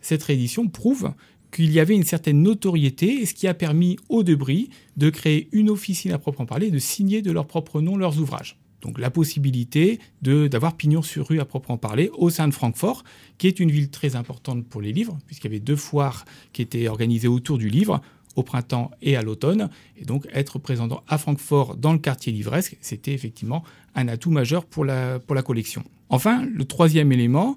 Cette 0.00 0.22
réédition 0.22 0.68
prouve 0.68 1.12
qu'il 1.50 1.72
y 1.72 1.80
avait 1.80 1.96
une 1.96 2.04
certaine 2.04 2.42
notoriété, 2.42 3.26
ce 3.26 3.34
qui 3.34 3.48
a 3.48 3.54
permis 3.54 3.96
aux 4.08 4.22
Debris 4.22 4.70
de 4.96 5.10
créer 5.10 5.48
une 5.50 5.68
officine 5.68 6.12
à 6.12 6.18
proprement 6.18 6.46
parler, 6.46 6.70
de 6.70 6.78
signer 6.78 7.22
de 7.22 7.32
leur 7.32 7.46
propre 7.46 7.80
nom 7.80 7.96
leurs 7.96 8.20
ouvrages. 8.20 8.56
Donc 8.82 8.98
la 8.98 9.10
possibilité 9.10 9.98
d'avoir 10.22 10.76
pignon 10.76 11.02
sur 11.02 11.28
rue 11.28 11.40
à 11.40 11.44
proprement 11.44 11.76
parler 11.76 12.10
au 12.16 12.30
sein 12.30 12.46
de 12.46 12.54
Francfort, 12.54 13.04
qui 13.38 13.46
est 13.46 13.60
une 13.60 13.70
ville 13.70 13.90
très 13.90 14.16
importante 14.16 14.66
pour 14.66 14.80
les 14.80 14.92
livres, 14.92 15.18
puisqu'il 15.26 15.48
y 15.48 15.50
avait 15.50 15.60
deux 15.60 15.76
foires 15.76 16.24
qui 16.52 16.62
étaient 16.62 16.88
organisées 16.88 17.28
autour 17.28 17.58
du 17.58 17.68
livre, 17.68 18.00
au 18.36 18.42
printemps 18.42 18.90
et 19.02 19.16
à 19.16 19.22
l'automne. 19.22 19.70
Et 19.96 20.04
donc 20.04 20.26
être 20.32 20.58
présent 20.58 20.88
à 21.08 21.18
Francfort 21.18 21.76
dans 21.76 21.92
le 21.92 21.98
quartier 21.98 22.32
livresque, 22.32 22.76
c'était 22.80 23.12
effectivement 23.12 23.64
un 23.94 24.08
atout 24.08 24.30
majeur 24.30 24.64
pour 24.64 24.84
la, 24.84 25.18
collection. 25.44 25.84
Enfin, 26.08 26.44
le 26.44 26.64
troisième 26.64 27.12
élément, 27.12 27.56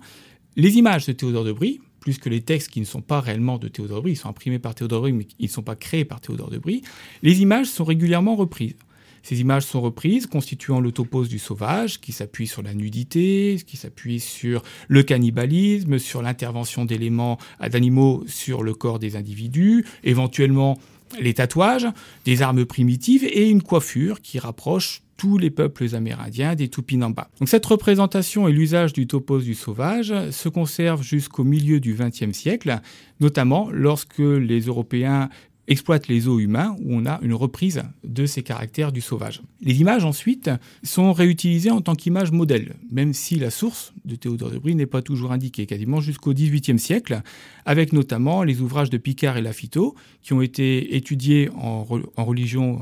les 0.55 0.77
images 0.77 1.05
de 1.05 1.13
Théodore 1.13 1.43
de 1.43 1.51
Brie, 1.51 1.79
plus 1.99 2.17
que 2.17 2.29
les 2.29 2.41
textes 2.41 2.69
qui 2.69 2.79
ne 2.79 2.85
sont 2.85 3.01
pas 3.01 3.21
réellement 3.21 3.57
de 3.57 3.67
Théodore 3.67 3.97
de 3.97 4.03
Brie, 4.03 4.11
ils 4.13 4.17
sont 4.17 4.29
imprimés 4.29 4.59
par 4.59 4.75
Théodore 4.75 5.01
de 5.01 5.03
Brie, 5.03 5.13
mais 5.13 5.27
ils 5.39 5.45
ne 5.45 5.51
sont 5.51 5.63
pas 5.63 5.75
créés 5.75 6.05
par 6.05 6.21
Théodore 6.21 6.49
de 6.49 6.57
Brie, 6.57 6.81
les 7.21 7.41
images 7.41 7.67
sont 7.67 7.85
régulièrement 7.85 8.35
reprises. 8.35 8.75
Ces 9.23 9.39
images 9.39 9.65
sont 9.65 9.81
reprises, 9.81 10.27
constituant 10.27 10.81
le 10.81 10.91
topos 10.91 11.25
du 11.25 11.39
sauvage, 11.39 12.01
qui 12.01 12.11
s'appuie 12.11 12.47
sur 12.47 12.61
la 12.61 12.73
nudité, 12.73 13.57
qui 13.65 13.77
s'appuie 13.77 14.19
sur 14.19 14.61
le 14.89 15.01
cannibalisme, 15.01 15.97
sur 15.97 16.21
l'intervention 16.21 16.85
d'éléments 16.85 17.37
d'animaux 17.59 18.23
sur 18.27 18.63
le 18.63 18.73
corps 18.73 18.99
des 18.99 19.15
individus, 19.15 19.85
éventuellement 20.03 20.77
les 21.19 21.33
tatouages, 21.33 21.87
des 22.25 22.41
armes 22.41 22.65
primitives 22.65 23.23
et 23.23 23.49
une 23.49 23.61
coiffure 23.61 24.21
qui 24.21 24.39
rapproche 24.39 25.03
tous 25.15 25.37
les 25.37 25.51
peuples 25.51 25.95
amérindiens 25.95 26.55
des 26.55 26.69
Tupinamba. 26.69 27.29
Donc 27.39 27.47
cette 27.47 27.65
représentation 27.65 28.47
et 28.47 28.51
l'usage 28.51 28.93
du 28.93 29.07
topos 29.07 29.39
du 29.39 29.53
sauvage 29.53 30.13
se 30.31 30.49
conservent 30.49 31.03
jusqu'au 31.03 31.43
milieu 31.43 31.79
du 31.79 31.93
XXe 31.93 32.35
siècle, 32.35 32.79
notamment 33.19 33.69
lorsque 33.71 34.19
les 34.19 34.61
Européens 34.61 35.29
exploite 35.67 36.07
les 36.07 36.27
eaux 36.27 36.39
humains 36.39 36.75
où 36.81 36.95
on 36.95 37.05
a 37.05 37.19
une 37.21 37.33
reprise 37.33 37.83
de 38.03 38.25
ces 38.25 38.43
caractères 38.43 38.91
du 38.91 39.01
sauvage. 39.01 39.41
Les 39.61 39.79
images 39.79 40.03
ensuite 40.03 40.49
sont 40.83 41.13
réutilisées 41.13 41.71
en 41.71 41.81
tant 41.81 41.95
qu'image 41.95 42.31
modèle, 42.31 42.75
même 42.91 43.13
si 43.13 43.35
la 43.35 43.49
source 43.49 43.93
de 44.05 44.15
Théodore 44.15 44.51
de 44.51 44.57
Brie 44.57 44.75
n'est 44.75 44.85
pas 44.85 45.01
toujours 45.01 45.31
indiquée, 45.31 45.65
quasiment 45.65 46.01
jusqu'au 46.01 46.33
XVIIIe 46.33 46.79
siècle, 46.79 47.21
avec 47.65 47.93
notamment 47.93 48.43
les 48.43 48.61
ouvrages 48.61 48.89
de 48.89 48.97
Picard 48.97 49.37
et 49.37 49.41
Lafito 49.41 49.95
qui 50.21 50.33
ont 50.33 50.41
été 50.41 50.95
étudiés 50.95 51.49
en, 51.55 51.85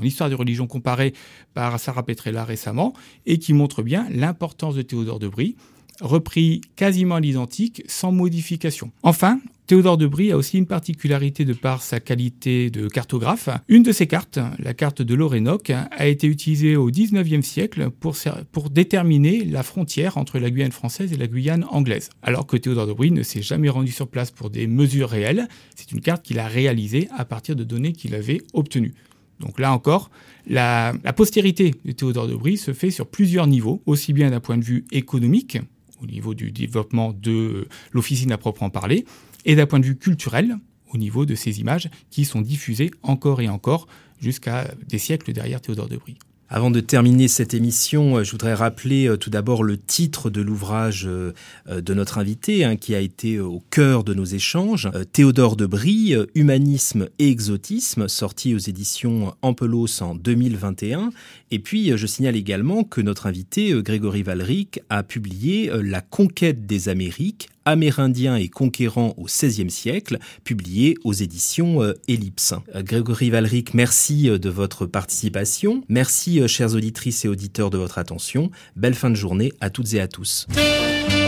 histoire 0.03 0.29
de 0.29 0.35
religion 0.35 0.67
comparée 0.67 1.13
par 1.53 1.79
Sarah 1.79 2.03
Petrella 2.03 2.45
récemment 2.45 2.93
et 3.25 3.37
qui 3.37 3.53
montrent 3.53 3.83
bien 3.83 4.07
l'importance 4.09 4.75
de 4.75 4.81
Théodore 4.81 5.19
de 5.19 5.27
Brie 5.27 5.55
repris 6.01 6.61
quasiment 6.75 7.15
à 7.15 7.19
l'identique, 7.19 7.83
sans 7.87 8.11
modification. 8.11 8.91
Enfin, 9.03 9.39
Théodore 9.71 9.97
de 9.97 10.05
Brie 10.05 10.33
a 10.33 10.37
aussi 10.37 10.57
une 10.57 10.65
particularité 10.65 11.45
de 11.45 11.53
par 11.53 11.81
sa 11.81 12.01
qualité 12.01 12.69
de 12.69 12.89
cartographe. 12.89 13.47
Une 13.69 13.83
de 13.83 13.93
ses 13.93 14.05
cartes, 14.05 14.37
la 14.59 14.73
carte 14.73 15.01
de 15.01 15.15
l'Orénoque, 15.15 15.69
a 15.69 16.07
été 16.07 16.27
utilisée 16.27 16.75
au 16.75 16.87
XIXe 16.87 17.47
siècle 17.47 17.89
pour, 17.89 18.69
déterminer 18.69 19.45
la 19.45 19.63
frontière 19.63 20.17
entre 20.17 20.39
la 20.39 20.51
Guyane 20.51 20.73
française 20.73 21.13
et 21.13 21.15
la 21.15 21.25
Guyane 21.25 21.65
anglaise. 21.69 22.09
Alors 22.21 22.47
que 22.47 22.57
Théodore 22.57 22.85
de 22.85 22.91
Brie 22.91 23.11
ne 23.11 23.23
s'est 23.23 23.41
jamais 23.41 23.69
rendu 23.69 23.93
sur 23.93 24.09
place 24.09 24.29
pour 24.29 24.49
des 24.49 24.67
mesures 24.67 25.07
réelles, 25.07 25.47
c'est 25.77 25.93
une 25.93 26.01
carte 26.01 26.25
qu'il 26.25 26.39
a 26.39 26.49
réalisée 26.49 27.07
à 27.17 27.23
partir 27.23 27.55
de 27.55 27.63
données 27.63 27.93
qu'il 27.93 28.13
avait 28.13 28.41
obtenues. 28.51 28.93
Donc 29.39 29.57
là 29.57 29.71
encore, 29.71 30.11
la, 30.47 30.91
la, 31.05 31.13
postérité 31.13 31.73
de 31.85 31.93
Théodore 31.93 32.27
de 32.27 32.35
Brie 32.35 32.57
se 32.57 32.73
fait 32.73 32.91
sur 32.91 33.07
plusieurs 33.07 33.47
niveaux, 33.47 33.81
aussi 33.85 34.11
bien 34.11 34.31
d'un 34.31 34.41
point 34.41 34.57
de 34.57 34.65
vue 34.65 34.83
économique, 34.91 35.59
au 36.03 36.07
niveau 36.07 36.33
du 36.33 36.51
développement 36.51 37.13
de 37.13 37.67
l'officine 37.93 38.33
à 38.33 38.37
proprement 38.37 38.69
parler, 38.69 39.05
et 39.45 39.55
d'un 39.55 39.65
point 39.65 39.79
de 39.79 39.85
vue 39.85 39.97
culturel, 39.97 40.57
au 40.93 40.97
niveau 40.97 41.25
de 41.25 41.35
ces 41.35 41.59
images 41.59 41.89
qui 42.09 42.25
sont 42.25 42.41
diffusées 42.41 42.91
encore 43.01 43.41
et 43.41 43.49
encore 43.49 43.87
jusqu'à 44.19 44.73
des 44.87 44.99
siècles 44.99 45.33
derrière 45.33 45.61
Théodore 45.61 45.87
de 45.87 45.97
Brie. 45.97 46.17
Avant 46.53 46.69
de 46.69 46.81
terminer 46.81 47.29
cette 47.29 47.53
émission, 47.53 48.17
euh, 48.17 48.23
je 48.25 48.31
voudrais 48.31 48.53
rappeler 48.53 49.07
euh, 49.07 49.15
tout 49.15 49.29
d'abord 49.29 49.63
le 49.63 49.77
titre 49.77 50.29
de 50.29 50.41
l'ouvrage 50.41 51.07
euh, 51.07 51.31
de 51.69 51.93
notre 51.93 52.17
invité, 52.17 52.65
hein, 52.65 52.75
qui 52.75 52.93
a 52.93 52.99
été 52.99 53.39
au 53.39 53.63
cœur 53.69 54.03
de 54.03 54.13
nos 54.13 54.25
échanges. 54.25 54.89
Théodore 55.13 55.55
de 55.55 55.65
Brie, 55.65 56.13
Humanisme 56.35 57.07
et 57.19 57.29
exotisme, 57.29 58.09
sorti 58.09 58.53
aux 58.53 58.57
éditions 58.57 59.33
Ampelos 59.41 60.01
en 60.01 60.13
2021. 60.13 61.11
Et 61.51 61.59
puis, 61.59 61.93
je 61.95 62.05
signale 62.05 62.35
également 62.35 62.83
que 62.83 62.99
notre 62.99 63.27
invité, 63.27 63.73
Grégory 63.81 64.21
Valric, 64.21 64.81
a 64.89 65.03
publié 65.03 65.71
La 65.81 66.01
conquête 66.01 66.65
des 66.65 66.89
Amériques, 66.89 67.47
Amérindiens 67.65 68.35
et 68.35 68.47
conquérants 68.47 69.13
au 69.17 69.25
XVIe 69.25 69.69
siècle, 69.69 70.17
publié 70.43 70.97
aux 71.03 71.13
éditions 71.13 71.81
euh, 71.83 71.93
Ellipse. 72.07 72.53
Euh, 72.75 72.83
Grégory 72.83 73.29
Valric, 73.29 73.73
merci 73.73 74.29
euh, 74.29 74.37
de 74.37 74.49
votre 74.49 74.85
participation. 74.85 75.83
Merci, 75.89 76.47
chères 76.47 76.73
auditrices 76.73 77.25
et 77.25 77.27
auditeurs, 77.27 77.69
de 77.69 77.77
votre 77.77 77.97
attention. 77.97 78.51
Belle 78.75 78.95
fin 78.95 79.09
de 79.09 79.15
journée 79.15 79.53
à 79.61 79.69
toutes 79.69 79.93
et 79.93 80.01
à 80.01 80.07
tous. 80.07 80.47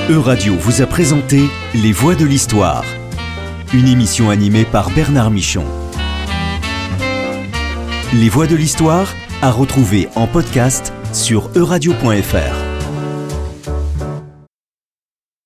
E-Radio 0.09 0.55
vous 0.55 0.81
a 0.81 0.85
présenté 0.85 1.43
Les 1.73 1.91
Voix 1.91 2.15
de 2.15 2.25
l'Histoire, 2.25 2.83
une 3.73 3.87
émission 3.87 4.29
animée 4.29 4.65
par 4.65 4.89
Bernard 4.91 5.31
Michon. 5.31 5.63
Les 8.13 8.29
Voix 8.29 8.47
de 8.47 8.55
l'Histoire 8.55 9.13
à 9.41 9.51
retrouver 9.51 10.07
en 10.15 10.27
podcast 10.27 10.93
sur 11.13 11.49
euradio.fr. 11.55 12.72